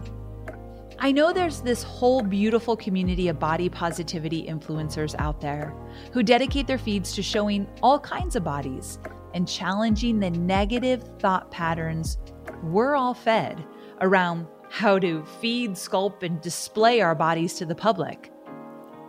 I 1.00 1.10
know 1.10 1.32
there's 1.32 1.60
this 1.62 1.82
whole 1.82 2.22
beautiful 2.22 2.76
community 2.76 3.26
of 3.26 3.40
body 3.40 3.68
positivity 3.68 4.46
influencers 4.46 5.16
out 5.18 5.40
there 5.40 5.74
who 6.12 6.22
dedicate 6.22 6.68
their 6.68 6.78
feeds 6.78 7.12
to 7.14 7.22
showing 7.22 7.66
all 7.82 7.98
kinds 7.98 8.36
of 8.36 8.44
bodies 8.44 8.98
and 9.36 9.46
challenging 9.46 10.18
the 10.18 10.30
negative 10.30 11.04
thought 11.20 11.50
patterns 11.50 12.16
we're 12.62 12.96
all 12.96 13.12
fed 13.12 13.64
around 14.00 14.46
how 14.70 14.98
to 14.98 15.24
feed, 15.40 15.72
sculpt, 15.72 16.22
and 16.22 16.40
display 16.40 17.02
our 17.02 17.14
bodies 17.14 17.54
to 17.54 17.66
the 17.66 17.74
public. 17.74 18.32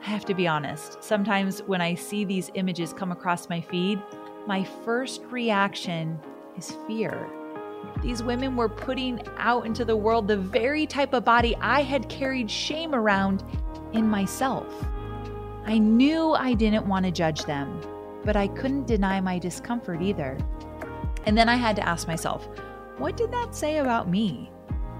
I 0.02 0.06
have 0.06 0.26
to 0.26 0.34
be 0.34 0.48
honest, 0.48 1.02
sometimes 1.02 1.64
when 1.64 1.82
I 1.82 1.96
see 1.96 2.26
these 2.26 2.52
images 2.54 2.94
come 2.94 3.12
across 3.12 3.50
my 3.50 3.62
feed, 3.62 4.02
my 4.46 4.64
first 4.86 5.24
reaction 5.24 6.20
is 6.58 6.76
fear. 6.88 7.30
These 8.04 8.22
women 8.22 8.56
were 8.56 8.70
putting 8.70 9.22
out 9.38 9.66
into 9.66 9.86
the 9.86 9.96
world 9.96 10.28
the 10.28 10.38
very 10.38 10.86
type 10.86 11.14
of 11.14 11.24
body 11.24 11.56
I 11.62 11.84
had 11.84 12.10
carried 12.10 12.52
shame 12.52 12.94
around 12.94 13.44
in 13.94 14.08
myself. 14.08 14.68
I 15.66 15.78
knew 15.78 16.34
I 16.34 16.54
didn't 16.54 16.86
want 16.86 17.06
to 17.06 17.12
judge 17.12 17.46
them, 17.46 17.82
but 18.28 18.36
I 18.36 18.48
couldn't 18.50 18.88
deny 18.88 19.22
my 19.22 19.40
discomfort 19.40 20.02
either. 20.02 20.38
And 21.26 21.38
then 21.38 21.48
I 21.48 21.56
had 21.56 21.78
to 21.78 21.88
ask 21.88 22.10
myself, 22.10 22.50
what 22.98 23.16
did 23.16 23.32
that 23.32 23.56
say 23.56 23.78
about 23.78 24.10
me? 24.10 24.52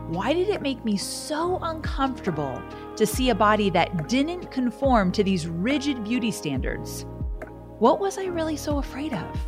Why 0.08 0.32
did 0.32 0.48
it 0.48 0.62
make 0.62 0.86
me 0.86 0.96
so 0.96 1.60
uncomfortable 1.62 2.64
to 2.96 3.06
see 3.06 3.30
a 3.30 3.36
body 3.36 3.70
that 3.72 4.08
didn't 4.08 4.50
conform 4.50 5.12
to 5.12 5.26
these 5.26 5.46
rigid 5.46 6.06
beauty 6.06 6.32
standards? 6.32 7.06
What 7.80 8.00
was 8.00 8.18
I 8.18 8.28
really 8.28 8.56
so 8.56 8.78
afraid 8.78 9.12
of? 9.12 9.48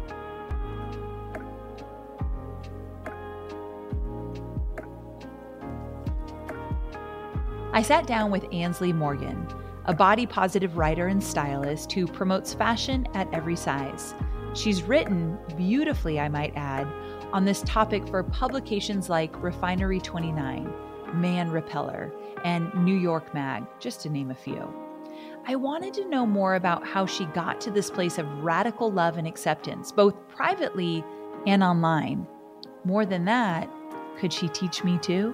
I 7.72 7.82
sat 7.82 8.06
down 8.08 8.30
with 8.30 8.46
Ansley 8.52 8.92
Morgan, 8.92 9.48
a 9.90 9.94
body 9.94 10.28
positive 10.28 10.78
writer 10.78 11.08
and 11.08 11.22
stylist 11.22 11.92
who 11.92 12.06
promotes 12.06 12.54
fashion 12.54 13.08
at 13.16 13.28
every 13.34 13.56
size. 13.56 14.14
She's 14.54 14.84
written 14.84 15.36
beautifully, 15.58 16.20
I 16.20 16.30
might 16.30 16.54
add, 16.56 16.88
on 17.34 17.44
this 17.44 17.64
topic 17.64 18.08
for 18.08 18.22
publications 18.22 19.10
like 19.10 19.42
Refinery 19.42 20.00
29, 20.00 20.72
Man 21.16 21.50
Repeller, 21.50 22.14
and 22.46 22.72
New 22.76 22.96
York 22.96 23.34
Mag, 23.34 23.66
just 23.80 24.02
to 24.02 24.12
name 24.12 24.30
a 24.30 24.36
few. 24.36 24.72
I 25.48 25.56
wanted 25.56 25.96
to 25.96 26.08
know 26.08 26.24
more 26.24 26.54
about 26.54 26.86
how 26.86 27.08
she 27.08 27.26
got 27.26 27.60
to 27.62 27.72
this 27.72 27.90
place 27.90 28.20
of 28.20 28.28
radical 28.44 28.92
love 28.92 29.18
and 29.18 29.28
acceptance, 29.28 29.92
both 29.92 30.28
privately 30.28 31.04
and 31.48 31.64
online. 31.64 32.28
More 32.86 33.08
than 33.08 33.26
that, 33.26 33.68
could 34.20 34.32
she 34.32 34.50
teach 34.50 34.84
me 34.84 35.00
too? 35.00 35.34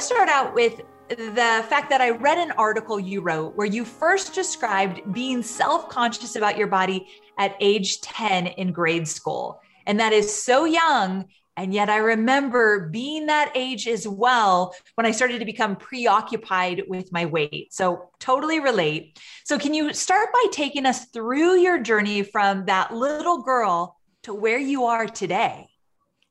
Start 0.00 0.28
out 0.28 0.54
with 0.54 0.80
the 1.08 1.64
fact 1.68 1.90
that 1.90 2.00
I 2.00 2.10
read 2.10 2.38
an 2.38 2.52
article 2.52 2.98
you 2.98 3.20
wrote 3.20 3.56
where 3.56 3.66
you 3.66 3.84
first 3.84 4.34
described 4.34 5.00
being 5.12 5.42
self 5.42 5.88
conscious 5.88 6.36
about 6.36 6.56
your 6.56 6.66
body 6.66 7.06
at 7.38 7.56
age 7.60 8.00
10 8.00 8.46
in 8.46 8.72
grade 8.72 9.06
school. 9.06 9.60
And 9.86 10.00
that 10.00 10.12
is 10.12 10.34
so 10.34 10.64
young. 10.64 11.26
And 11.56 11.72
yet 11.72 11.88
I 11.88 11.98
remember 11.98 12.88
being 12.88 13.26
that 13.26 13.52
age 13.54 13.86
as 13.86 14.08
well 14.08 14.74
when 14.96 15.06
I 15.06 15.12
started 15.12 15.38
to 15.38 15.44
become 15.44 15.76
preoccupied 15.76 16.82
with 16.88 17.12
my 17.12 17.26
weight. 17.26 17.72
So 17.72 18.10
totally 18.18 18.58
relate. 18.58 19.20
So, 19.44 19.58
can 19.58 19.72
you 19.72 19.92
start 19.92 20.30
by 20.32 20.46
taking 20.50 20.84
us 20.84 21.04
through 21.06 21.58
your 21.58 21.78
journey 21.78 22.24
from 22.24 22.64
that 22.64 22.92
little 22.92 23.42
girl 23.42 23.96
to 24.24 24.34
where 24.34 24.58
you 24.58 24.86
are 24.86 25.06
today? 25.06 25.68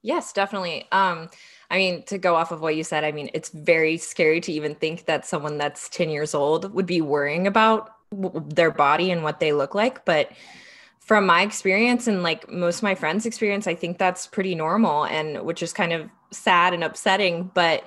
Yes, 0.01 0.33
definitely. 0.33 0.85
Um, 0.91 1.29
I 1.69 1.77
mean, 1.77 2.03
to 2.03 2.17
go 2.17 2.35
off 2.35 2.51
of 2.51 2.61
what 2.61 2.75
you 2.75 2.83
said, 2.83 3.03
I 3.03 3.11
mean, 3.11 3.29
it's 3.33 3.49
very 3.49 3.97
scary 3.97 4.41
to 4.41 4.51
even 4.51 4.75
think 4.75 5.05
that 5.05 5.25
someone 5.25 5.57
that's 5.57 5.89
10 5.89 6.09
years 6.09 6.33
old 6.33 6.73
would 6.73 6.85
be 6.85 7.01
worrying 7.01 7.47
about 7.47 7.95
w- 8.11 8.43
their 8.47 8.71
body 8.71 9.11
and 9.11 9.23
what 9.23 9.39
they 9.39 9.53
look 9.53 9.73
like. 9.73 10.05
But 10.05 10.31
from 10.99 11.25
my 11.25 11.41
experience 11.41 12.07
and 12.07 12.23
like 12.23 12.49
most 12.49 12.77
of 12.77 12.83
my 12.83 12.95
friends' 12.95 13.25
experience, 13.25 13.67
I 13.67 13.75
think 13.75 13.97
that's 13.97 14.27
pretty 14.27 14.55
normal 14.55 15.05
and 15.05 15.43
which 15.43 15.61
is 15.61 15.73
kind 15.73 15.91
of 15.91 16.09
sad 16.31 16.73
and 16.73 16.83
upsetting. 16.83 17.51
But 17.53 17.83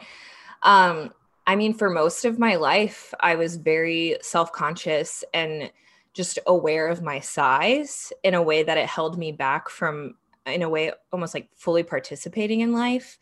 um, 0.63 1.13
I 1.47 1.57
mean, 1.57 1.75
for 1.75 1.89
most 1.89 2.25
of 2.25 2.39
my 2.39 2.57
life, 2.57 3.15
I 3.21 3.37
was 3.37 3.57
very 3.57 4.17
self 4.21 4.53
conscious 4.53 5.25
and 5.33 5.71
just 6.13 6.39
aware 6.47 6.89
of 6.89 7.03
my 7.03 7.21
size 7.21 8.13
in 8.25 8.35
a 8.35 8.43
way 8.43 8.63
that 8.63 8.79
it 8.79 8.87
held 8.87 9.19
me 9.19 9.33
back 9.33 9.69
from, 9.69 10.15
in 10.47 10.63
a 10.63 10.69
way, 10.69 10.93
almost 11.13 11.35
like 11.35 11.49
fully 11.55 11.83
participating 11.83 12.61
in 12.61 12.73
life. 12.73 13.19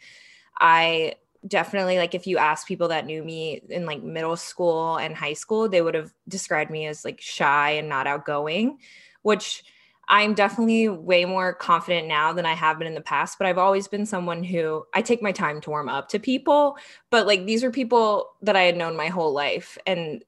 I 0.58 1.14
definitely 1.46 1.98
like 1.98 2.14
if 2.14 2.26
you 2.26 2.38
ask 2.38 2.66
people 2.66 2.88
that 2.88 3.06
knew 3.06 3.22
me 3.22 3.60
in 3.68 3.84
like 3.84 4.02
middle 4.02 4.36
school 4.36 4.96
and 4.96 5.14
high 5.14 5.34
school, 5.34 5.68
they 5.68 5.82
would 5.82 5.94
have 5.94 6.12
described 6.28 6.70
me 6.70 6.86
as 6.86 7.04
like 7.04 7.20
shy 7.20 7.72
and 7.72 7.88
not 7.88 8.06
outgoing, 8.06 8.78
which 9.22 9.62
I'm 10.08 10.34
definitely 10.34 10.88
way 10.88 11.24
more 11.24 11.54
confident 11.54 12.08
now 12.08 12.32
than 12.32 12.46
I 12.46 12.52
have 12.52 12.78
been 12.78 12.86
in 12.86 12.94
the 12.94 13.00
past, 13.00 13.38
but 13.38 13.46
I've 13.46 13.58
always 13.58 13.88
been 13.88 14.04
someone 14.04 14.44
who 14.44 14.84
I 14.92 15.02
take 15.02 15.22
my 15.22 15.32
time 15.32 15.60
to 15.62 15.70
warm 15.70 15.88
up 15.88 16.08
to 16.10 16.18
people, 16.18 16.76
but 17.10 17.26
like 17.26 17.46
these 17.46 17.64
are 17.64 17.70
people 17.70 18.30
that 18.42 18.56
I 18.56 18.62
had 18.62 18.76
known 18.76 18.96
my 18.96 19.08
whole 19.08 19.32
life 19.32 19.78
and 19.86 20.22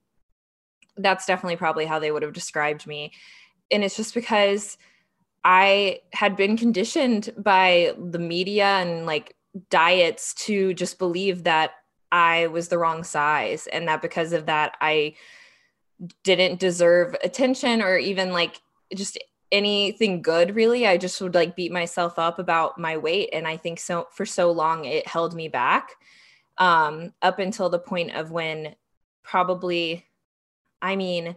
that's 0.97 1.27
definitely 1.27 1.57
probably 1.57 1.85
how 1.85 1.99
they 1.99 2.11
would 2.11 2.23
have 2.23 2.33
described 2.33 2.87
me. 2.87 3.13
And 3.69 3.83
it's 3.83 3.95
just 3.95 4.15
because 4.15 4.77
I 5.43 5.99
had 6.11 6.35
been 6.35 6.57
conditioned 6.57 7.29
by 7.37 7.93
the 7.97 8.19
media 8.19 8.65
and 8.65 9.05
like 9.05 9.35
diets 9.69 10.33
to 10.33 10.73
just 10.73 10.99
believe 10.99 11.43
that 11.43 11.71
I 12.11 12.47
was 12.47 12.67
the 12.67 12.77
wrong 12.77 13.03
size 13.03 13.67
and 13.67 13.87
that 13.87 14.01
because 14.01 14.33
of 14.33 14.45
that 14.45 14.77
I 14.79 15.15
didn't 16.23 16.59
deserve 16.59 17.15
attention 17.23 17.81
or 17.81 17.97
even 17.97 18.31
like 18.31 18.61
just 18.95 19.17
anything 19.51 20.21
good 20.21 20.55
really. 20.55 20.85
I 20.85 20.97
just 20.97 21.19
would 21.21 21.33
like 21.33 21.55
beat 21.55 21.71
myself 21.71 22.19
up 22.19 22.39
about 22.39 22.77
my 22.77 22.97
weight. 22.97 23.29
And 23.33 23.47
i 23.47 23.57
think 23.57 23.79
so 23.79 24.07
for 24.11 24.25
so 24.25 24.51
long 24.51 24.85
it 24.85 25.07
held 25.07 25.33
me 25.33 25.47
back 25.47 25.95
um 26.57 27.13
up 27.21 27.39
until 27.39 27.69
the 27.69 27.79
point 27.79 28.15
of 28.15 28.31
when 28.31 28.75
probably 29.23 30.05
i 30.81 30.95
mean 30.95 31.35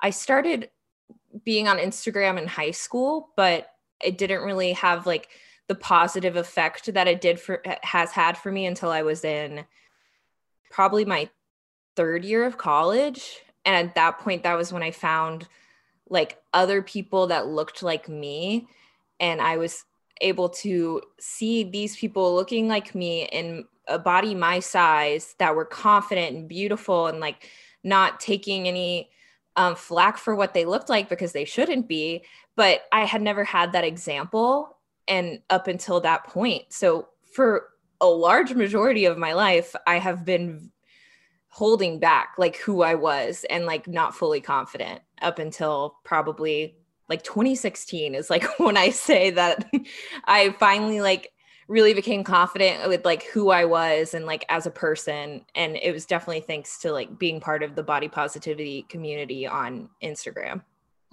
i 0.00 0.10
started 0.10 0.70
being 1.44 1.68
on 1.68 1.78
instagram 1.78 2.38
in 2.38 2.46
high 2.46 2.70
school 2.70 3.30
but 3.36 3.68
it 4.02 4.18
didn't 4.18 4.42
really 4.42 4.72
have 4.72 5.06
like 5.06 5.28
the 5.68 5.74
positive 5.74 6.36
effect 6.36 6.92
that 6.92 7.08
it 7.08 7.20
did 7.20 7.40
for 7.40 7.62
has 7.82 8.10
had 8.10 8.36
for 8.36 8.52
me 8.52 8.66
until 8.66 8.90
I 8.90 9.02
was 9.02 9.24
in 9.24 9.64
probably 10.70 11.04
my 11.04 11.28
third 11.96 12.24
year 12.24 12.44
of 12.44 12.58
college 12.58 13.40
and 13.64 13.88
at 13.88 13.94
that 13.94 14.18
point 14.18 14.42
that 14.42 14.56
was 14.56 14.72
when 14.72 14.82
I 14.82 14.90
found 14.90 15.48
like 16.08 16.42
other 16.52 16.82
people 16.82 17.28
that 17.28 17.46
looked 17.46 17.82
like 17.82 18.08
me 18.08 18.68
and 19.20 19.40
I 19.40 19.56
was 19.56 19.84
able 20.20 20.48
to 20.48 21.00
see 21.18 21.64
these 21.64 21.96
people 21.96 22.34
looking 22.34 22.68
like 22.68 22.94
me 22.94 23.24
in 23.24 23.64
a 23.88 23.98
body 23.98 24.34
my 24.34 24.60
size 24.60 25.34
that 25.38 25.54
were 25.54 25.64
confident 25.64 26.36
and 26.36 26.48
beautiful 26.48 27.06
and 27.06 27.20
like 27.20 27.48
not 27.82 28.20
taking 28.20 28.66
any 28.66 29.10
um, 29.56 29.76
flack 29.76 30.18
for 30.18 30.34
what 30.34 30.54
they 30.54 30.64
looked 30.64 30.88
like 30.88 31.08
because 31.08 31.32
they 31.32 31.44
shouldn't 31.44 31.86
be. 31.86 32.24
But 32.56 32.82
I 32.92 33.04
had 33.04 33.22
never 33.22 33.44
had 33.44 33.72
that 33.72 33.84
example 33.84 34.73
and 35.08 35.40
up 35.50 35.66
until 35.66 36.00
that 36.00 36.24
point. 36.24 36.64
So 36.72 37.08
for 37.32 37.68
a 38.00 38.06
large 38.06 38.54
majority 38.54 39.04
of 39.04 39.18
my 39.18 39.32
life, 39.32 39.74
I 39.86 39.98
have 39.98 40.24
been 40.24 40.70
holding 41.48 42.00
back 42.00 42.34
like 42.36 42.56
who 42.56 42.82
I 42.82 42.96
was 42.96 43.44
and 43.48 43.64
like 43.64 43.86
not 43.86 44.14
fully 44.14 44.40
confident 44.40 45.00
up 45.22 45.38
until 45.38 45.96
probably 46.04 46.76
like 47.08 47.22
2016 47.22 48.14
is 48.14 48.28
like 48.28 48.44
when 48.58 48.76
I 48.76 48.90
say 48.90 49.30
that 49.30 49.64
I 50.24 50.56
finally 50.58 51.00
like 51.00 51.30
really 51.68 51.94
became 51.94 52.24
confident 52.24 52.88
with 52.88 53.04
like 53.04 53.22
who 53.24 53.50
I 53.50 53.64
was 53.64 54.14
and 54.14 54.26
like 54.26 54.44
as 54.48 54.66
a 54.66 54.70
person 54.70 55.44
and 55.54 55.76
it 55.76 55.92
was 55.92 56.06
definitely 56.06 56.40
thanks 56.42 56.78
to 56.80 56.92
like 56.92 57.18
being 57.18 57.40
part 57.40 57.62
of 57.62 57.74
the 57.74 57.82
body 57.82 58.08
positivity 58.08 58.82
community 58.88 59.46
on 59.46 59.88
Instagram. 60.02 60.62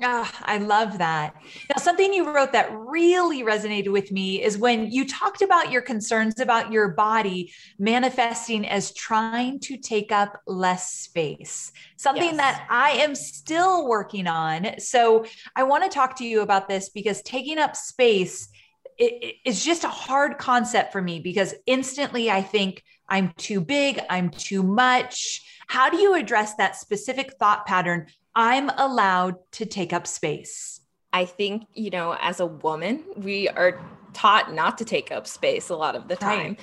Ah, 0.04 0.44
I 0.44 0.58
love 0.58 0.98
that. 0.98 1.36
Now, 1.70 1.78
something 1.78 2.12
you 2.14 2.34
wrote 2.34 2.54
that 2.54 2.72
really 2.74 3.44
resonated 3.44 3.92
with 3.92 4.12
me 4.12 4.42
is 4.42 4.58
when 4.58 4.90
you 4.90 5.08
talked 5.08 5.42
about 5.42 5.72
your 5.72 5.82
concerns 5.82 6.40
about 6.40 6.72
your 6.72 6.90
body 6.90 7.54
manifesting 7.78 8.68
as 8.68 8.94
trying 8.94 9.60
to 9.60 9.78
take 9.78 10.12
up 10.12 10.42
less 10.48 10.92
space, 10.92 11.72
something 11.98 12.24
yes. 12.24 12.38
that 12.38 12.68
I 12.70 12.92
am 12.92 13.14
still 13.14 13.88
working 13.88 14.26
on. 14.26 14.80
So, 14.80 15.26
I 15.56 15.64
want 15.64 15.84
to 15.84 15.90
talk 15.90 16.16
to 16.18 16.26
you 16.26 16.42
about 16.42 16.68
this 16.68 16.90
because 16.90 17.22
taking 17.22 17.60
up 17.60 17.76
space 17.76 18.50
is 18.98 19.64
just 19.64 19.84
a 19.84 19.90
hard 19.90 20.38
concept 20.38 20.92
for 20.92 21.02
me 21.02 21.20
because 21.20 21.56
instantly 21.66 22.30
I 22.30 22.42
think 22.42 22.84
I'm 23.08 23.34
too 23.38 23.62
big, 23.62 24.00
I'm 24.10 24.30
too 24.30 24.64
much. 24.64 25.42
How 25.68 25.90
do 25.90 25.98
you 25.98 26.16
address 26.16 26.56
that 26.56 26.76
specific 26.76 27.34
thought 27.40 27.66
pattern? 27.66 28.08
I'm 28.36 28.70
allowed 28.70 29.38
to 29.54 29.66
take 29.66 29.94
up 29.94 30.08
space. 30.08 30.82
I 31.14 31.26
think, 31.26 31.66
you 31.74 31.90
know, 31.90 32.16
as 32.20 32.40
a 32.40 32.46
woman, 32.46 33.04
we 33.18 33.50
are 33.50 33.82
taught 34.14 34.54
not 34.54 34.78
to 34.78 34.86
take 34.86 35.12
up 35.12 35.28
space 35.28 35.70
a 35.70 35.76
lot 35.76 35.96
of 35.96 36.08
the 36.08 36.16
time. 36.16 36.48
Right. 36.48 36.60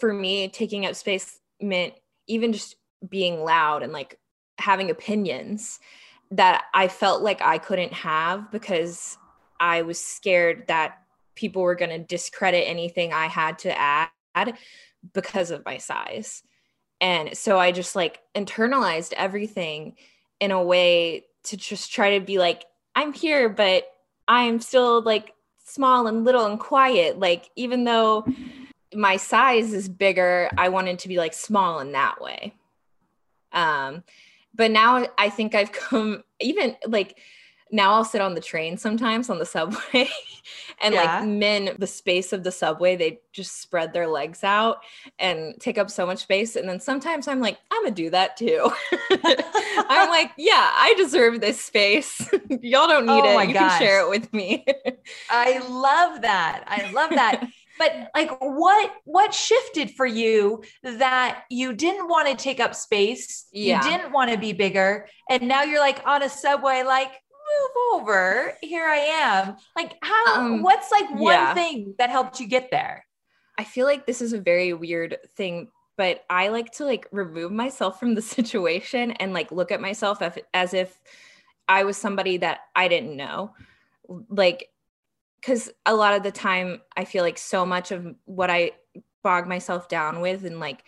For 0.00 0.12
me, 0.12 0.48
taking 0.48 0.84
up 0.84 0.94
space 0.94 1.38
meant 1.60 1.94
even 2.26 2.52
just 2.52 2.76
being 3.08 3.42
loud 3.42 3.82
and 3.82 3.92
like 3.92 4.18
having 4.58 4.90
opinions 4.90 5.80
that 6.32 6.64
I 6.74 6.88
felt 6.88 7.22
like 7.22 7.42
I 7.42 7.58
couldn't 7.58 7.92
have 7.92 8.50
because 8.50 9.16
I 9.60 9.82
was 9.82 10.00
scared 10.00 10.66
that 10.68 10.98
people 11.34 11.62
were 11.62 11.74
going 11.74 11.90
to 11.90 11.98
discredit 11.98 12.64
anything 12.66 13.12
I 13.12 13.26
had 13.26 13.58
to 13.60 13.78
add 13.78 14.10
because 15.12 15.50
of 15.50 15.64
my 15.64 15.78
size. 15.78 16.42
And 17.00 17.36
so 17.36 17.58
I 17.58 17.72
just 17.72 17.96
like 17.96 18.20
internalized 18.34 19.12
everything 19.14 19.96
in 20.42 20.50
a 20.50 20.60
way 20.60 21.24
to 21.44 21.56
just 21.56 21.92
try 21.92 22.18
to 22.18 22.24
be 22.24 22.36
like, 22.36 22.64
I'm 22.96 23.12
here, 23.12 23.48
but 23.48 23.84
I'm 24.26 24.58
still 24.58 25.00
like 25.00 25.34
small 25.64 26.08
and 26.08 26.24
little 26.24 26.46
and 26.46 26.58
quiet. 26.58 27.16
Like, 27.16 27.48
even 27.54 27.84
though 27.84 28.26
my 28.92 29.18
size 29.18 29.72
is 29.72 29.88
bigger, 29.88 30.50
I 30.58 30.68
wanted 30.68 30.98
to 30.98 31.08
be 31.08 31.16
like 31.16 31.32
small 31.32 31.78
in 31.78 31.92
that 31.92 32.20
way. 32.20 32.54
Um, 33.52 34.02
but 34.52 34.72
now 34.72 35.06
I 35.16 35.30
think 35.30 35.54
I've 35.54 35.70
come 35.88 36.24
even 36.40 36.76
like 36.88 37.18
now 37.72 37.94
I'll 37.94 38.04
sit 38.04 38.20
on 38.20 38.34
the 38.34 38.40
train 38.40 38.76
sometimes 38.76 39.30
on 39.30 39.38
the 39.38 39.46
subway 39.46 40.08
and 40.82 40.94
yeah. 40.94 41.20
like 41.20 41.28
men 41.28 41.70
the 41.78 41.86
space 41.86 42.32
of 42.32 42.44
the 42.44 42.52
subway 42.52 42.94
they 42.94 43.20
just 43.32 43.60
spread 43.60 43.92
their 43.92 44.06
legs 44.06 44.44
out 44.44 44.78
and 45.18 45.54
take 45.58 45.78
up 45.78 45.90
so 45.90 46.04
much 46.04 46.18
space 46.18 46.54
and 46.54 46.68
then 46.68 46.78
sometimes 46.78 47.26
I'm 47.26 47.40
like 47.40 47.58
I'm 47.70 47.82
gonna 47.82 47.94
do 47.94 48.10
that 48.10 48.36
too. 48.36 48.70
I'm 49.10 50.08
like 50.08 50.30
yeah 50.36 50.70
I 50.74 50.94
deserve 50.96 51.40
this 51.40 51.60
space. 51.60 52.20
Y'all 52.48 52.86
don't 52.86 53.06
need 53.06 53.22
oh 53.24 53.38
it. 53.38 53.48
You 53.48 53.54
gosh. 53.54 53.72
can 53.72 53.80
share 53.80 54.00
it 54.02 54.10
with 54.10 54.32
me. 54.32 54.64
I 55.30 55.58
love 55.66 56.22
that. 56.22 56.64
I 56.66 56.90
love 56.92 57.10
that. 57.10 57.48
but 57.78 58.10
like 58.14 58.30
what 58.40 58.92
what 59.04 59.32
shifted 59.32 59.90
for 59.92 60.06
you 60.06 60.62
that 60.82 61.44
you 61.48 61.72
didn't 61.72 62.08
want 62.08 62.28
to 62.28 62.34
take 62.34 62.60
up 62.60 62.74
space 62.74 63.46
yeah. 63.50 63.82
you 63.82 63.90
didn't 63.90 64.12
want 64.12 64.30
to 64.30 64.36
be 64.36 64.52
bigger 64.52 65.08
and 65.30 65.48
now 65.48 65.62
you're 65.62 65.80
like 65.80 66.06
on 66.06 66.22
a 66.22 66.28
subway 66.28 66.82
like 66.82 67.10
move 67.52 68.00
over 68.00 68.56
here 68.62 68.86
i 68.86 68.96
am. 68.96 69.56
Like 69.76 69.96
how 70.02 70.40
um, 70.40 70.62
what's 70.62 70.90
like 70.90 71.10
one 71.10 71.34
yeah. 71.34 71.54
thing 71.54 71.94
that 71.98 72.10
helped 72.10 72.40
you 72.40 72.46
get 72.46 72.70
there? 72.70 73.04
I 73.58 73.64
feel 73.64 73.86
like 73.86 74.06
this 74.06 74.22
is 74.22 74.32
a 74.32 74.40
very 74.40 74.72
weird 74.72 75.18
thing 75.36 75.68
but 75.98 76.24
i 76.30 76.48
like 76.48 76.72
to 76.72 76.86
like 76.86 77.06
remove 77.12 77.52
myself 77.52 78.00
from 78.00 78.14
the 78.14 78.22
situation 78.36 79.10
and 79.12 79.34
like 79.34 79.52
look 79.52 79.70
at 79.70 79.80
myself 79.80 80.22
as, 80.22 80.38
as 80.54 80.72
if 80.72 80.98
i 81.68 81.84
was 81.84 81.96
somebody 81.98 82.38
that 82.38 82.60
i 82.74 82.88
didn't 82.88 83.16
know. 83.16 83.52
Like 84.28 84.68
because 85.42 85.70
a 85.84 85.94
lot 85.94 86.14
of 86.14 86.22
the 86.22 86.30
time 86.30 86.80
I 86.96 87.04
feel 87.04 87.24
like 87.24 87.36
so 87.36 87.66
much 87.66 87.90
of 87.90 88.14
what 88.24 88.48
I 88.48 88.72
bog 89.24 89.48
myself 89.48 89.88
down 89.88 90.20
with 90.20 90.44
and 90.44 90.60
like 90.60 90.84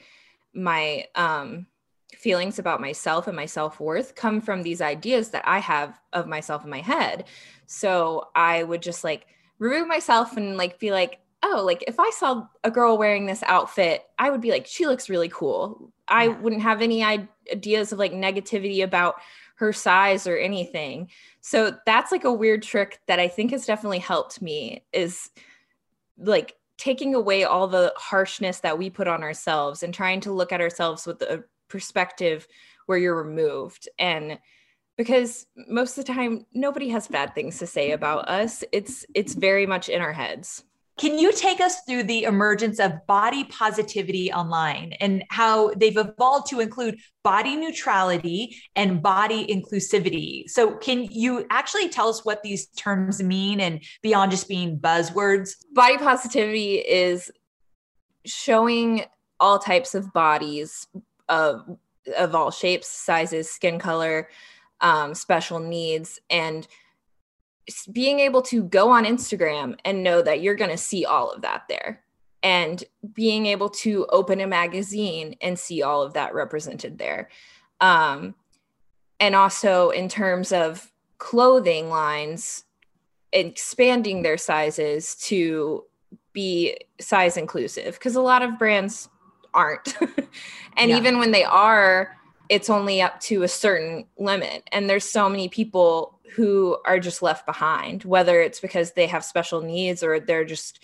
my 0.54 1.06
um 1.16 1.66
feelings 2.16 2.58
about 2.58 2.80
myself 2.80 3.26
and 3.26 3.36
my 3.36 3.46
self-worth 3.46 4.14
come 4.14 4.40
from 4.40 4.62
these 4.62 4.80
ideas 4.80 5.30
that 5.30 5.46
I 5.46 5.58
have 5.58 6.00
of 6.12 6.26
myself 6.26 6.64
in 6.64 6.70
my 6.70 6.80
head. 6.80 7.24
So 7.66 8.28
I 8.34 8.62
would 8.62 8.82
just 8.82 9.04
like 9.04 9.26
remove 9.58 9.86
myself 9.86 10.36
and 10.36 10.56
like 10.56 10.78
be 10.78 10.92
like, 10.92 11.20
oh, 11.42 11.62
like 11.64 11.84
if 11.86 12.00
I 12.00 12.10
saw 12.10 12.46
a 12.64 12.70
girl 12.70 12.96
wearing 12.96 13.26
this 13.26 13.42
outfit, 13.44 14.02
I 14.18 14.30
would 14.30 14.40
be 14.40 14.50
like, 14.50 14.66
she 14.66 14.86
looks 14.86 15.10
really 15.10 15.28
cool. 15.28 15.92
I 16.08 16.28
wouldn't 16.28 16.62
have 16.62 16.80
any 16.80 17.04
ideas 17.04 17.92
of 17.92 17.98
like 17.98 18.12
negativity 18.12 18.82
about 18.82 19.16
her 19.56 19.72
size 19.72 20.26
or 20.26 20.36
anything. 20.36 21.10
So 21.40 21.76
that's 21.86 22.10
like 22.10 22.24
a 22.24 22.32
weird 22.32 22.62
trick 22.62 23.00
that 23.06 23.20
I 23.20 23.28
think 23.28 23.50
has 23.52 23.66
definitely 23.66 23.98
helped 24.00 24.42
me 24.42 24.84
is 24.92 25.30
like 26.18 26.56
taking 26.76 27.14
away 27.14 27.44
all 27.44 27.68
the 27.68 27.92
harshness 27.96 28.60
that 28.60 28.78
we 28.78 28.90
put 28.90 29.06
on 29.06 29.22
ourselves 29.22 29.82
and 29.82 29.94
trying 29.94 30.20
to 30.20 30.32
look 30.32 30.50
at 30.50 30.60
ourselves 30.60 31.06
with 31.06 31.22
a 31.22 31.44
perspective 31.74 32.46
where 32.86 32.98
you're 32.98 33.20
removed 33.20 33.88
and 33.98 34.38
because 34.96 35.46
most 35.66 35.98
of 35.98 36.04
the 36.04 36.12
time 36.12 36.46
nobody 36.52 36.88
has 36.88 37.08
bad 37.08 37.34
things 37.34 37.58
to 37.58 37.66
say 37.66 37.90
about 37.90 38.28
us 38.28 38.62
it's 38.70 39.04
it's 39.12 39.34
very 39.34 39.66
much 39.66 39.88
in 39.88 40.00
our 40.00 40.12
heads 40.12 40.62
can 40.96 41.18
you 41.18 41.32
take 41.32 41.60
us 41.60 41.80
through 41.80 42.04
the 42.04 42.22
emergence 42.22 42.78
of 42.78 43.04
body 43.08 43.42
positivity 43.42 44.32
online 44.32 44.92
and 45.00 45.24
how 45.28 45.74
they've 45.74 45.96
evolved 45.96 46.48
to 46.50 46.60
include 46.60 47.00
body 47.24 47.56
neutrality 47.56 48.56
and 48.76 49.02
body 49.02 49.44
inclusivity? 49.48 50.48
So, 50.48 50.76
can 50.76 51.08
you 51.10 51.46
actually 51.50 51.88
tell 51.88 52.08
us 52.08 52.24
what 52.24 52.44
these 52.44 52.66
terms 52.66 53.20
mean 53.20 53.60
and 53.60 53.82
beyond 54.02 54.30
just 54.30 54.48
being 54.48 54.78
buzzwords? 54.78 55.56
Body 55.72 55.98
positivity 55.98 56.76
is 56.76 57.28
showing 58.24 59.04
all 59.40 59.58
types 59.58 59.96
of 59.96 60.12
bodies 60.12 60.86
of, 61.28 61.78
of 62.18 62.34
all 62.34 62.50
shapes, 62.50 62.88
sizes, 62.88 63.50
skin 63.50 63.78
color, 63.78 64.28
um, 64.80 65.14
special 65.14 65.58
needs, 65.58 66.20
and 66.30 66.66
being 67.92 68.20
able 68.20 68.42
to 68.42 68.62
go 68.64 68.90
on 68.90 69.04
Instagram 69.04 69.78
and 69.84 70.02
know 70.02 70.20
that 70.20 70.42
you're 70.42 70.54
going 70.54 70.70
to 70.70 70.76
see 70.76 71.04
all 71.04 71.30
of 71.30 71.42
that 71.42 71.62
there 71.68 72.02
and 72.42 72.84
being 73.14 73.46
able 73.46 73.70
to 73.70 74.06
open 74.10 74.40
a 74.40 74.46
magazine 74.46 75.34
and 75.40 75.58
see 75.58 75.82
all 75.82 76.02
of 76.02 76.12
that 76.12 76.34
represented 76.34 76.98
there. 76.98 77.30
Um, 77.80 78.34
and 79.18 79.34
also 79.34 79.88
in 79.90 80.10
terms 80.10 80.52
of 80.52 80.92
clothing 81.16 81.88
lines, 81.88 82.64
expanding 83.32 84.22
their 84.22 84.36
sizes 84.36 85.16
to 85.16 85.84
be 86.34 86.76
size 87.00 87.36
inclusive 87.36 87.94
because 87.94 88.14
a 88.14 88.20
lot 88.20 88.42
of 88.42 88.58
brands 88.58 89.08
aren't. 89.54 89.96
and 90.76 90.90
yeah. 90.90 90.96
even 90.96 91.18
when 91.18 91.30
they 91.30 91.44
are, 91.44 92.16
it's 92.48 92.68
only 92.68 93.00
up 93.00 93.20
to 93.20 93.42
a 93.42 93.48
certain 93.48 94.06
limit. 94.18 94.68
And 94.72 94.88
there's 94.90 95.08
so 95.08 95.28
many 95.28 95.48
people 95.48 96.18
who 96.34 96.76
are 96.84 96.98
just 96.98 97.22
left 97.22 97.46
behind, 97.46 98.04
whether 98.04 98.40
it's 98.40 98.60
because 98.60 98.92
they 98.92 99.06
have 99.06 99.24
special 99.24 99.60
needs 99.62 100.02
or 100.02 100.20
they're 100.20 100.44
just 100.44 100.80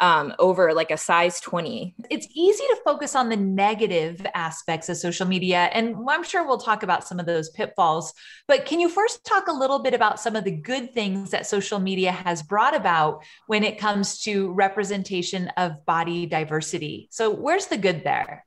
um, 0.00 0.34
over 0.38 0.72
like 0.72 0.90
a 0.90 0.96
size 0.96 1.40
20. 1.40 1.94
It's 2.10 2.28
easy 2.32 2.62
to 2.62 2.80
focus 2.84 3.16
on 3.16 3.28
the 3.28 3.36
negative 3.36 4.24
aspects 4.34 4.88
of 4.88 4.96
social 4.96 5.26
media. 5.26 5.70
And 5.72 5.96
I'm 6.08 6.22
sure 6.22 6.46
we'll 6.46 6.58
talk 6.58 6.82
about 6.82 7.06
some 7.06 7.18
of 7.18 7.26
those 7.26 7.50
pitfalls. 7.50 8.14
But 8.46 8.64
can 8.64 8.80
you 8.80 8.88
first 8.88 9.24
talk 9.24 9.48
a 9.48 9.52
little 9.52 9.80
bit 9.80 9.94
about 9.94 10.20
some 10.20 10.36
of 10.36 10.44
the 10.44 10.52
good 10.52 10.94
things 10.94 11.30
that 11.30 11.46
social 11.46 11.80
media 11.80 12.12
has 12.12 12.42
brought 12.42 12.76
about 12.76 13.24
when 13.46 13.64
it 13.64 13.78
comes 13.78 14.20
to 14.22 14.52
representation 14.52 15.48
of 15.56 15.84
body 15.84 16.26
diversity? 16.26 17.08
So, 17.10 17.34
where's 17.34 17.66
the 17.66 17.78
good 17.78 18.04
there? 18.04 18.44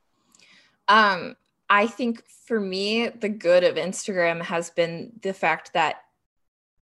Um, 0.88 1.36
I 1.68 1.86
think 1.86 2.22
for 2.46 2.60
me, 2.60 3.08
the 3.08 3.28
good 3.28 3.64
of 3.64 3.76
Instagram 3.76 4.42
has 4.42 4.70
been 4.70 5.12
the 5.22 5.32
fact 5.32 5.72
that 5.74 5.96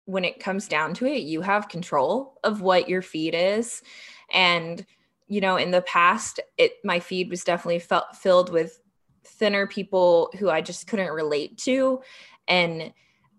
when 0.05 0.25
it 0.25 0.41
comes 0.41 0.67
down 0.67 0.95
to 0.95 1.07
it, 1.07 1.23
you 1.23 1.43
have 1.43 1.69
control 1.69 2.39
of 2.43 2.61
what 2.61 2.89
your 2.89 3.03
feed 3.03 3.35
is. 3.35 3.83
And, 4.33 4.85
you 5.29 5.41
know, 5.41 5.57
in 5.57 5.71
the 5.71 5.83
past, 5.83 6.41
it 6.57 6.73
my 6.85 7.01
feed 7.01 7.31
was 7.31 7.45
definitely 7.45 7.79
felt 7.81 8.17
filled 8.17 8.51
with 8.51 8.81
thinner 9.25 9.67
people 9.67 10.33
who 10.39 10.51
I 10.51 10.61
just 10.61 10.87
couldn't 10.87 11.13
relate 11.13 11.59
to 11.59 12.01
and 12.49 12.93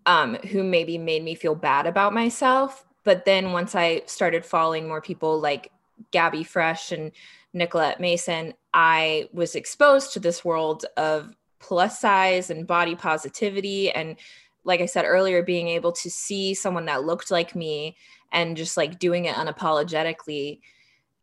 um, 0.06 0.34
who 0.36 0.62
maybe 0.62 0.98
made 0.98 1.22
me 1.22 1.34
feel 1.34 1.54
bad 1.54 1.86
about 1.86 2.12
myself. 2.12 2.84
But 3.04 3.24
then 3.24 3.52
once 3.52 3.74
I 3.74 4.02
started 4.06 4.44
following 4.44 4.88
more 4.88 5.00
people 5.00 5.40
like 5.40 5.70
GabiFresh 6.12 6.92
and 6.92 7.12
Nicolette 7.52 8.00
Mason, 8.00 8.54
I 8.72 9.28
was 9.32 9.54
exposed 9.54 10.12
to 10.12 10.20
this 10.20 10.44
world 10.44 10.86
of 10.96 11.34
plus 11.58 12.00
size 12.00 12.50
and 12.50 12.66
body 12.66 12.94
positivity 12.96 13.90
and 13.90 14.16
like 14.64 14.80
I 14.80 14.86
said 14.86 15.04
earlier, 15.04 15.42
being 15.42 15.68
able 15.68 15.92
to 15.92 16.10
see 16.10 16.54
someone 16.54 16.86
that 16.86 17.04
looked 17.04 17.30
like 17.30 17.54
me 17.54 17.96
and 18.30 18.56
just 18.56 18.76
like 18.76 18.98
doing 18.98 19.24
it 19.24 19.34
unapologetically. 19.34 20.60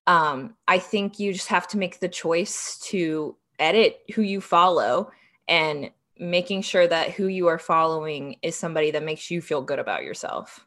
Um, 0.09 0.55
I 0.67 0.79
think 0.79 1.19
you 1.19 1.31
just 1.33 1.49
have 1.49 1.67
to 1.67 1.77
make 1.77 1.99
the 1.99 2.09
choice 2.09 2.79
to 2.85 3.35
edit 3.59 4.01
who 4.15 4.23
you 4.23 4.41
follow 4.41 5.11
and 5.47 5.91
making 6.17 6.63
sure 6.63 6.87
that 6.87 7.11
who 7.11 7.27
you 7.27 7.45
are 7.45 7.59
following 7.59 8.37
is 8.41 8.55
somebody 8.55 8.89
that 8.89 9.03
makes 9.03 9.29
you 9.29 9.39
feel 9.39 9.61
good 9.61 9.77
about 9.77 10.03
yourself. 10.03 10.65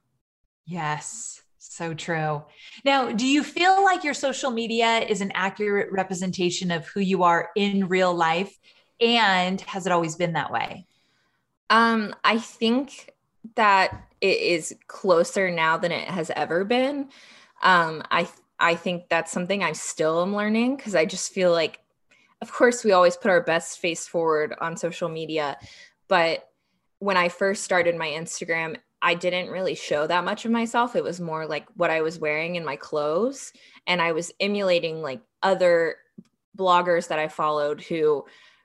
Yes, 0.64 1.42
so 1.58 1.92
true. 1.92 2.44
Now, 2.84 3.10
do 3.10 3.26
you 3.26 3.42
feel 3.42 3.82
like 3.82 4.04
your 4.04 4.14
social 4.14 4.52
media 4.52 5.00
is 5.00 5.20
an 5.20 5.32
accurate 5.34 5.90
representation 5.90 6.70
of 6.70 6.86
who 6.86 7.00
you 7.00 7.24
are 7.24 7.50
in 7.56 7.88
real 7.88 8.14
life? 8.14 8.56
And 9.00 9.60
has 9.62 9.86
it 9.86 9.92
always 9.92 10.14
been 10.14 10.34
that 10.34 10.52
way? 10.52 10.86
Um, 11.68 12.14
I 12.22 12.38
think 12.38 13.10
that 13.56 14.04
it 14.20 14.38
is 14.38 14.72
closer 14.86 15.50
now 15.50 15.78
than 15.78 15.90
it 15.90 16.06
has 16.06 16.30
ever 16.30 16.64
been. 16.64 17.08
Um, 17.60 18.04
I 18.08 18.28
I 18.62 18.76
think 18.76 19.10
that's 19.10 19.30
something 19.30 19.62
I 19.62 19.72
still 19.72 20.22
am 20.22 20.34
learning 20.34 20.76
because 20.76 20.94
I 20.94 21.04
just 21.04 21.32
feel 21.32 21.52
like 21.52 21.82
of 22.42 22.52
course, 22.52 22.82
we 22.82 22.90
always 22.90 23.16
put 23.16 23.30
our 23.30 23.40
best 23.40 23.78
face 23.78 24.06
forward 24.08 24.52
on 24.60 24.76
social 24.76 25.08
media. 25.08 25.56
But 26.08 26.48
when 26.98 27.16
I 27.16 27.28
first 27.28 27.62
started 27.62 27.96
my 27.96 28.08
Instagram, 28.08 28.76
I 29.00 29.14
didn't 29.14 29.50
really 29.50 29.76
show 29.76 30.08
that 30.08 30.24
much 30.24 30.44
of 30.44 30.50
myself. 30.50 30.96
It 30.96 31.04
was 31.04 31.20
more 31.20 31.46
like 31.46 31.66
what 31.76 31.90
I 31.90 32.02
was 32.02 32.18
wearing 32.18 32.56
in 32.56 32.64
my 32.64 32.74
clothes. 32.74 33.52
And 33.86 34.02
I 34.02 34.10
was 34.10 34.32
emulating 34.40 35.02
like 35.02 35.20
other 35.40 35.96
bloggers 36.58 37.08
that 37.08 37.20
I 37.20 37.28
followed 37.28 37.80
who 37.80 38.24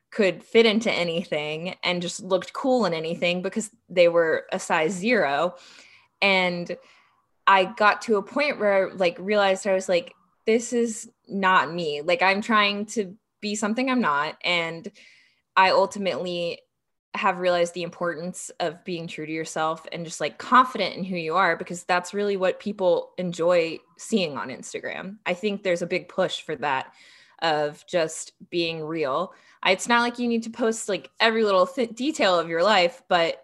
could 0.09 0.43
fit 0.43 0.65
into 0.65 0.91
anything 0.91 1.75
and 1.83 2.01
just 2.01 2.23
looked 2.23 2.53
cool 2.53 2.85
in 2.85 2.95
anything 2.95 3.43
because 3.43 3.69
they 3.89 4.07
were 4.07 4.47
a 4.51 4.59
size 4.59 4.93
zero. 4.93 5.55
And 6.19 6.75
I 7.47 7.65
got 7.65 8.01
to 8.03 8.17
a 8.17 8.21
point 8.21 8.59
where 8.59 8.89
I 8.89 8.93
like 8.93 9.17
realized 9.19 9.65
I 9.65 9.73
was 9.73 9.87
like, 9.87 10.13
this 10.45 10.73
is 10.73 11.09
not 11.27 11.73
me. 11.73 12.01
Like 12.01 12.21
I'm 12.21 12.41
trying 12.41 12.85
to 12.87 13.15
be 13.41 13.55
something 13.55 13.89
I'm 13.89 14.01
not. 14.01 14.37
And 14.43 14.91
I 15.55 15.71
ultimately 15.71 16.59
have 17.15 17.39
realized 17.39 17.73
the 17.73 17.83
importance 17.83 18.51
of 18.59 18.83
being 18.83 19.07
true 19.07 19.25
to 19.25 19.31
yourself 19.31 19.87
and 19.91 20.05
just 20.05 20.21
like 20.21 20.37
confident 20.37 20.95
in 20.95 21.03
who 21.03 21.15
you 21.15 21.35
are 21.35 21.55
because 21.55 21.83
that's 21.83 22.13
really 22.13 22.37
what 22.37 22.59
people 22.59 23.13
enjoy 23.17 23.79
seeing 23.97 24.37
on 24.37 24.49
Instagram. 24.49 25.17
I 25.25 25.33
think 25.33 25.63
there's 25.63 25.81
a 25.81 25.87
big 25.87 26.09
push 26.09 26.41
for 26.41 26.55
that 26.57 26.93
of 27.41 27.83
just 27.87 28.33
being 28.49 28.83
real. 28.83 29.33
It's 29.65 29.87
not 29.87 30.01
like 30.01 30.19
you 30.19 30.27
need 30.27 30.43
to 30.43 30.49
post 30.49 30.89
like 30.89 31.09
every 31.19 31.43
little 31.43 31.65
th- 31.65 31.95
detail 31.95 32.37
of 32.37 32.49
your 32.49 32.63
life, 32.63 33.01
but 33.07 33.43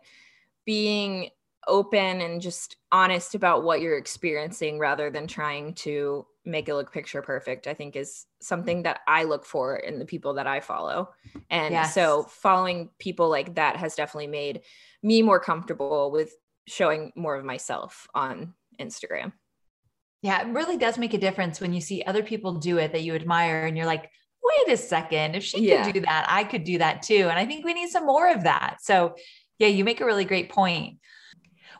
being 0.66 1.30
open 1.68 2.22
and 2.22 2.42
just 2.42 2.78
honest 2.92 3.36
about 3.36 3.64
what 3.64 3.82
you're 3.82 3.98
experiencing 3.98 4.80
rather 4.80 5.10
than 5.10 5.28
trying 5.28 5.74
to 5.74 6.26
make 6.46 6.68
it 6.68 6.76
look 6.76 6.92
picture 6.92 7.22
perfect 7.22 7.68
i 7.68 7.74
think 7.74 7.96
is 7.96 8.26
something 8.42 8.84
that 8.84 9.00
i 9.08 9.24
look 9.24 9.46
for 9.46 9.78
in 9.78 9.98
the 9.98 10.06
people 10.06 10.34
that 10.34 10.48
i 10.48 10.60
follow. 10.60 11.10
And 11.50 11.74
yes. 11.74 11.94
so 11.94 12.24
following 12.24 12.90
people 13.00 13.30
like 13.30 13.56
that 13.56 13.78
has 13.78 13.96
definitely 13.96 14.28
made 14.28 14.62
me 15.02 15.22
more 15.22 15.40
comfortable 15.40 16.12
with 16.12 16.34
showing 16.68 17.12
more 17.16 17.36
of 17.36 17.46
myself 17.46 18.08
on 18.14 18.54
instagram. 18.80 19.32
Yeah 20.22 20.48
it 20.48 20.54
really 20.54 20.78
does 20.78 20.98
make 20.98 21.14
a 21.14 21.18
difference 21.18 21.62
when 21.62 21.74
you 21.74 21.82
see 21.82 22.04
other 22.04 22.24
people 22.24 22.54
do 22.54 22.78
it 22.78 22.92
that 22.92 23.04
you 23.04 23.16
admire 23.16 23.66
and 23.66 23.78
you're 23.78 23.86
like 23.86 24.10
wait 24.44 24.74
a 24.74 24.78
second 24.78 25.36
if 25.36 25.44
she 25.44 25.70
yeah. 25.70 25.86
could 25.86 25.94
do 25.94 26.02
that 26.02 26.26
i 26.28 26.44
could 26.44 26.66
do 26.66 26.78
that 26.80 27.02
too. 27.02 27.28
And 27.30 27.40
i 27.40 27.46
think 27.46 27.64
we 27.64 27.74
need 27.74 27.90
some 27.90 28.06
more 28.06 28.30
of 28.32 28.44
that. 28.44 28.78
So 28.82 29.16
yeah 29.60 29.70
you 29.70 29.86
make 29.86 30.02
a 30.02 30.06
really 30.06 30.26
great 30.26 30.50
point 30.50 30.98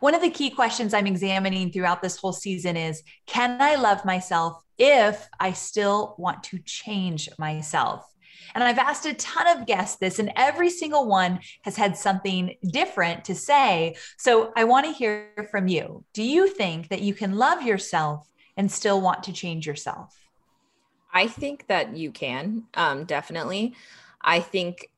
one 0.04 0.14
of 0.14 0.22
the 0.22 0.30
key 0.30 0.50
questions 0.50 0.94
I'm 0.94 1.08
examining 1.08 1.72
throughout 1.72 2.02
this 2.02 2.18
whole 2.18 2.34
season 2.34 2.76
is 2.76 3.04
can 3.26 3.62
I 3.62 3.76
love 3.76 4.04
myself 4.04 4.62
if 4.78 5.30
I 5.40 5.54
still 5.54 6.16
want 6.18 6.44
to 6.44 6.60
change 6.60 7.30
myself? 7.40 8.06
And 8.54 8.66
I've 8.66 8.80
asked 8.80 9.06
a 9.06 9.14
ton 9.14 9.48
of 9.48 9.66
guests 9.66 9.96
this, 10.00 10.20
and 10.20 10.34
every 10.36 10.70
single 10.70 11.08
one 11.08 11.40
has 11.62 11.78
had 11.78 11.96
something 11.96 12.58
different 12.70 13.24
to 13.24 13.34
say. 13.34 13.96
So 14.18 14.52
I 14.58 14.66
want 14.66 14.86
to 14.88 14.92
hear 14.92 15.48
from 15.50 15.70
you. 15.70 16.04
Do 16.12 16.22
you 16.22 16.50
think 16.50 16.90
that 16.90 17.02
you 17.02 17.14
can 17.14 17.38
love 17.38 17.64
yourself 17.64 18.30
and 18.58 18.70
still 18.70 19.00
want 19.00 19.24
to 19.24 19.32
change 19.32 19.66
yourself? 19.66 20.14
I 21.14 21.28
think 21.28 21.68
that 21.68 21.96
you 21.96 22.12
can, 22.12 22.64
um, 22.74 23.06
definitely. 23.06 23.74
I 24.22 24.42
think 24.42 24.90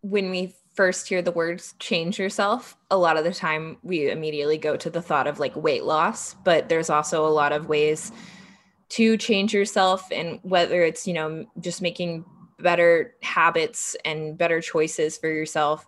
when 0.00 0.30
we 0.30 0.54
first 0.78 1.08
hear 1.08 1.20
the 1.20 1.32
words 1.32 1.74
change 1.80 2.20
yourself, 2.20 2.76
a 2.88 2.96
lot 2.96 3.16
of 3.16 3.24
the 3.24 3.34
time 3.34 3.78
we 3.82 4.08
immediately 4.08 4.56
go 4.56 4.76
to 4.76 4.88
the 4.88 5.02
thought 5.02 5.26
of 5.26 5.40
like 5.40 5.56
weight 5.56 5.82
loss, 5.82 6.34
but 6.44 6.68
there's 6.68 6.88
also 6.88 7.26
a 7.26 7.34
lot 7.40 7.50
of 7.50 7.68
ways 7.68 8.12
to 8.88 9.16
change 9.16 9.52
yourself 9.52 10.06
and 10.12 10.38
whether 10.44 10.84
it's, 10.84 11.04
you 11.04 11.12
know, 11.12 11.44
just 11.58 11.82
making 11.82 12.24
better 12.60 13.12
habits 13.22 13.96
and 14.04 14.38
better 14.38 14.60
choices 14.60 15.18
for 15.18 15.26
yourself. 15.26 15.84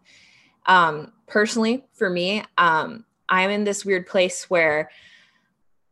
Um, 0.66 1.12
personally, 1.29 1.85
for 1.92 2.11
me, 2.11 2.42
um, 2.59 3.05
I'm 3.29 3.50
in 3.50 3.62
this 3.62 3.85
weird 3.85 4.09
place 4.09 4.50
where 4.50 4.90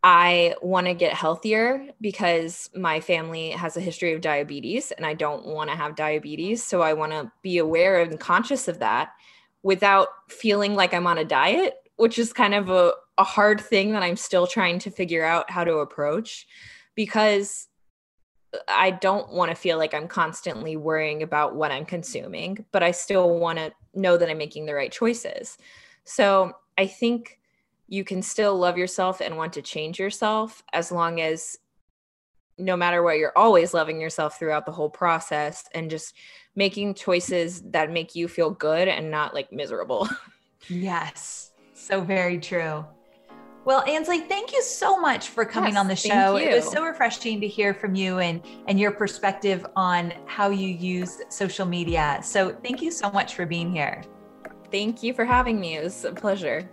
I 0.03 0.55
want 0.63 0.87
to 0.87 0.95
get 0.95 1.13
healthier 1.13 1.89
because 2.01 2.71
my 2.75 3.01
family 3.01 3.51
has 3.51 3.77
a 3.77 3.81
history 3.81 4.15
of 4.15 4.21
diabetes 4.21 4.93
and 4.93 5.05
I 5.05 5.15
don't 5.15 5.47
want 5.47 5.71
to 5.71 5.77
have 5.77 5.97
diabetes. 5.97 6.63
So 6.63 6.83
I 6.83 6.93
want 6.93 7.13
to 7.13 7.33
be 7.43 7.59
aware 7.59 8.01
and 8.01 8.19
conscious 8.19 8.69
of 8.69 8.79
that 8.79 9.11
without 9.63 10.09
feeling 10.29 10.75
like 10.75 10.95
I'm 10.95 11.07
on 11.07 11.19
a 11.19 11.25
diet, 11.25 11.75
which 11.97 12.19
is 12.19 12.33
kind 12.33 12.55
of 12.55 12.71
a, 12.71 12.93
a 13.19 13.25
hard 13.25 13.61
thing 13.61 13.93
that 13.93 14.05
I'm 14.05 14.17
still 14.17 14.47
trying 14.47 14.79
to 14.81 14.91
figure 14.91 15.25
out 15.25 15.51
how 15.51 15.65
to 15.65 15.79
approach 15.79 16.47
because 16.95 17.67
I 18.69 18.93
don't 18.93 19.33
want 19.33 19.51
to 19.51 19.57
feel 19.57 19.79
like 19.79 19.95
I'm 19.95 20.09
constantly 20.09 20.77
worrying 20.77 21.23
about 21.23 21.57
what 21.57 21.73
I'm 21.73 21.85
consuming, 21.85 22.65
but 22.71 22.83
I 22.83 22.93
still 22.93 23.39
want 23.39 23.59
to 23.59 23.73
know 23.95 24.17
that 24.17 24.31
I'm 24.31 24.39
making 24.39 24.67
the 24.67 24.75
right 24.75 24.93
choices. 24.93 25.59
So 26.05 26.53
I 26.79 26.87
think 26.87 27.38
you 27.89 28.05
can 28.05 28.23
still 28.23 28.57
love 28.57 28.77
yourself 28.77 29.21
and 29.21 29.37
want 29.37 29.55
to 29.55 29.63
change 29.63 29.99
yourself 29.99 30.63
as 30.73 30.93
long 30.93 31.21
as 31.21 31.59
no 32.59 32.77
matter 32.77 33.03
what 33.03 33.19
you're 33.19 33.37
always 33.37 33.73
loving 33.73 34.01
yourself 34.01 34.39
throughout 34.39 34.67
the 34.67 34.73
whole 34.73 34.91
process 34.91 35.65
and 35.75 35.91
just 35.91 36.15
making 36.55 36.93
choices 36.93 37.63
that 37.71 37.91
make 37.91 38.15
you 38.15 38.29
feel 38.29 38.51
good 38.51 38.89
and 38.89 39.11
not 39.11 39.33
like 39.33 39.53
miserable. 39.53 40.09
yes. 40.69 41.53
So 41.73 42.01
very 42.01 42.39
true. 42.39 42.85
Well, 43.65 43.85
Ansley, 43.87 44.21
thank 44.21 44.53
you 44.53 44.63
so 44.63 44.99
much 44.99 45.29
for 45.29 45.45
coming 45.45 45.75
yes, 45.75 45.81
on 45.81 45.89
the 45.89 45.97
show. 45.97 46.37
It 46.37 46.55
was 46.55 46.71
so 46.71 46.85
refreshing 46.85 47.41
to 47.41 47.47
hear 47.47 47.75
from 47.75 47.95
you 47.95 48.19
and 48.19 48.41
and 48.67 48.81
your 48.81 48.91
perspective 48.91 49.67
on 49.77 50.15
how 50.27 50.49
you 50.49 50.69
use 50.69 51.21
social 51.29 51.67
media. 51.67 52.19
So, 52.23 52.57
thank 52.63 52.81
you 52.81 52.91
so 52.91 53.11
much 53.11 53.35
for 53.35 53.45
being 53.45 53.71
here. 53.71 54.03
Thank 54.71 55.03
you 55.03 55.13
for 55.13 55.27
having 55.27 55.61
me. 55.61 55.77
It 55.77 55.85
was 55.85 56.05
a 56.07 56.13
pleasure. 56.13 56.69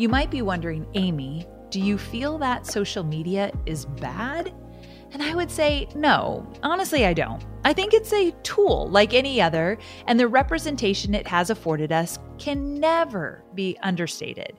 You 0.00 0.08
might 0.08 0.30
be 0.30 0.40
wondering, 0.40 0.86
Amy, 0.94 1.46
do 1.68 1.78
you 1.78 1.98
feel 1.98 2.38
that 2.38 2.66
social 2.66 3.04
media 3.04 3.52
is 3.66 3.84
bad? 3.84 4.50
And 5.12 5.22
I 5.22 5.34
would 5.34 5.50
say, 5.50 5.88
no, 5.94 6.50
honestly, 6.62 7.04
I 7.04 7.12
don't. 7.12 7.44
I 7.66 7.74
think 7.74 7.92
it's 7.92 8.14
a 8.14 8.30
tool 8.42 8.88
like 8.88 9.12
any 9.12 9.42
other, 9.42 9.76
and 10.06 10.18
the 10.18 10.26
representation 10.26 11.14
it 11.14 11.26
has 11.26 11.50
afforded 11.50 11.92
us 11.92 12.18
can 12.38 12.80
never 12.80 13.44
be 13.54 13.76
understated. 13.82 14.58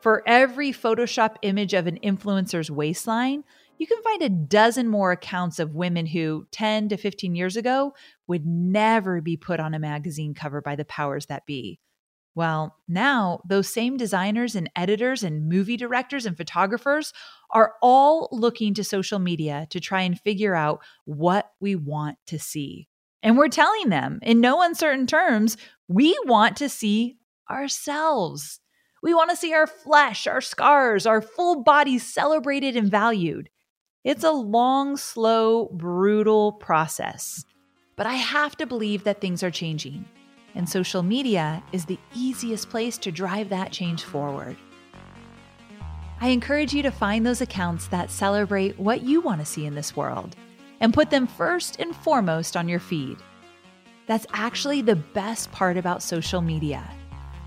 For 0.00 0.22
every 0.26 0.72
Photoshop 0.72 1.36
image 1.42 1.74
of 1.74 1.86
an 1.86 1.98
influencer's 2.02 2.70
waistline, 2.70 3.44
you 3.76 3.86
can 3.86 4.02
find 4.02 4.22
a 4.22 4.30
dozen 4.30 4.88
more 4.88 5.12
accounts 5.12 5.58
of 5.58 5.74
women 5.74 6.06
who 6.06 6.46
10 6.50 6.88
to 6.88 6.96
15 6.96 7.34
years 7.34 7.58
ago 7.58 7.92
would 8.26 8.46
never 8.46 9.20
be 9.20 9.36
put 9.36 9.60
on 9.60 9.74
a 9.74 9.78
magazine 9.78 10.32
cover 10.32 10.62
by 10.62 10.76
the 10.76 10.86
powers 10.86 11.26
that 11.26 11.44
be. 11.44 11.78
Well, 12.34 12.76
now 12.88 13.40
those 13.46 13.68
same 13.68 13.96
designers 13.96 14.54
and 14.54 14.70
editors 14.74 15.22
and 15.22 15.48
movie 15.48 15.76
directors 15.76 16.24
and 16.24 16.36
photographers 16.36 17.12
are 17.50 17.74
all 17.82 18.28
looking 18.32 18.72
to 18.74 18.84
social 18.84 19.18
media 19.18 19.66
to 19.70 19.80
try 19.80 20.02
and 20.02 20.18
figure 20.18 20.54
out 20.54 20.80
what 21.04 21.50
we 21.60 21.76
want 21.76 22.16
to 22.26 22.38
see. 22.38 22.88
And 23.22 23.36
we're 23.36 23.48
telling 23.48 23.90
them 23.90 24.18
in 24.22 24.40
no 24.40 24.62
uncertain 24.62 25.06
terms, 25.06 25.56
we 25.88 26.18
want 26.24 26.56
to 26.56 26.68
see 26.68 27.18
ourselves. 27.50 28.60
We 29.02 29.12
want 29.14 29.30
to 29.30 29.36
see 29.36 29.52
our 29.52 29.66
flesh, 29.66 30.26
our 30.26 30.40
scars, 30.40 31.06
our 31.06 31.20
full 31.20 31.62
bodies 31.62 32.02
celebrated 32.02 32.76
and 32.76 32.90
valued. 32.90 33.50
It's 34.04 34.24
a 34.24 34.32
long, 34.32 34.96
slow, 34.96 35.66
brutal 35.66 36.52
process. 36.52 37.44
But 37.94 38.06
I 38.06 38.14
have 38.14 38.56
to 38.56 38.66
believe 38.66 39.04
that 39.04 39.20
things 39.20 39.42
are 39.42 39.50
changing 39.50 40.06
and 40.54 40.68
social 40.68 41.02
media 41.02 41.62
is 41.72 41.84
the 41.84 41.98
easiest 42.14 42.70
place 42.70 42.98
to 42.98 43.12
drive 43.12 43.48
that 43.48 43.72
change 43.72 44.04
forward. 44.04 44.56
I 46.20 46.28
encourage 46.28 46.72
you 46.72 46.82
to 46.82 46.90
find 46.90 47.26
those 47.26 47.40
accounts 47.40 47.88
that 47.88 48.10
celebrate 48.10 48.78
what 48.78 49.02
you 49.02 49.20
want 49.20 49.40
to 49.40 49.46
see 49.46 49.66
in 49.66 49.74
this 49.74 49.96
world 49.96 50.36
and 50.80 50.94
put 50.94 51.10
them 51.10 51.26
first 51.26 51.80
and 51.80 51.94
foremost 51.96 52.56
on 52.56 52.68
your 52.68 52.80
feed. 52.80 53.16
That's 54.06 54.26
actually 54.32 54.82
the 54.82 54.96
best 54.96 55.50
part 55.52 55.76
about 55.76 56.02
social 56.02 56.40
media. 56.40 56.88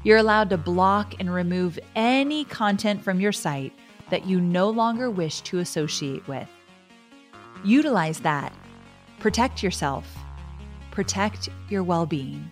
You're 0.03 0.17
allowed 0.17 0.49
to 0.51 0.57
block 0.57 1.15
and 1.19 1.33
remove 1.33 1.79
any 1.95 2.45
content 2.45 3.03
from 3.03 3.19
your 3.19 3.31
site 3.31 3.73
that 4.09 4.25
you 4.25 4.39
no 4.39 4.69
longer 4.69 5.09
wish 5.09 5.41
to 5.41 5.59
associate 5.59 6.27
with. 6.27 6.47
Utilize 7.63 8.19
that. 8.19 8.53
Protect 9.19 9.63
yourself. 9.63 10.05
Protect 10.91 11.49
your 11.69 11.83
well 11.83 12.05
being. 12.05 12.51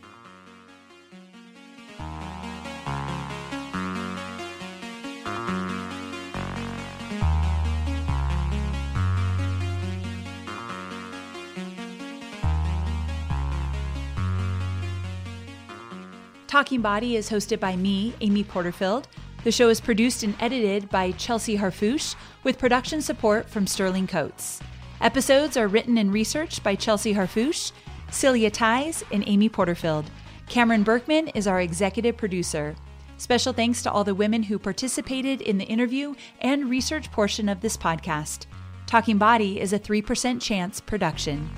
Talking 16.54 16.82
Body 16.82 17.16
is 17.16 17.32
hosted 17.32 17.60
by 17.60 17.76
me, 17.76 18.14
Amy 18.22 18.44
Porterfield. 18.44 19.08
The 19.44 19.52
show 19.52 19.70
is 19.70 19.82
produced 19.82 20.22
and 20.22 20.36
edited 20.40 20.88
by 20.92 21.10
Chelsea 21.14 21.58
Harfouche 21.58 22.16
with 22.44 22.60
production 22.60 23.02
support 23.02 23.50
from 23.50 23.66
Sterling 23.66 24.06
Coates. 24.06 24.62
Episodes 25.02 25.58
are 25.58 25.68
written 25.68 25.98
and 25.98 26.14
researched 26.14 26.64
by 26.64 26.76
Chelsea 26.76 27.16
Harfouche, 27.16 27.72
Celia 28.12 28.52
Ties, 28.52 29.04
and 29.12 29.24
Amy 29.26 29.50
Porterfield. 29.50 30.12
Cameron 30.48 30.84
Berkman 30.84 31.30
is 31.30 31.48
our 31.48 31.60
executive 31.60 32.18
producer. 32.18 32.76
Special 33.18 33.52
thanks 33.52 33.82
to 33.82 33.92
all 33.92 34.04
the 34.04 34.14
women 34.14 34.44
who 34.44 34.60
participated 34.60 35.42
in 35.42 35.58
the 35.58 35.66
interview 35.66 36.14
and 36.40 36.70
research 36.70 37.12
portion 37.12 37.50
of 37.50 37.62
this 37.62 37.76
podcast. 37.76 38.46
Talking 38.86 39.18
Body 39.18 39.60
is 39.60 39.74
a 39.74 39.80
3% 39.80 40.40
chance 40.40 40.80
production. 40.80 41.50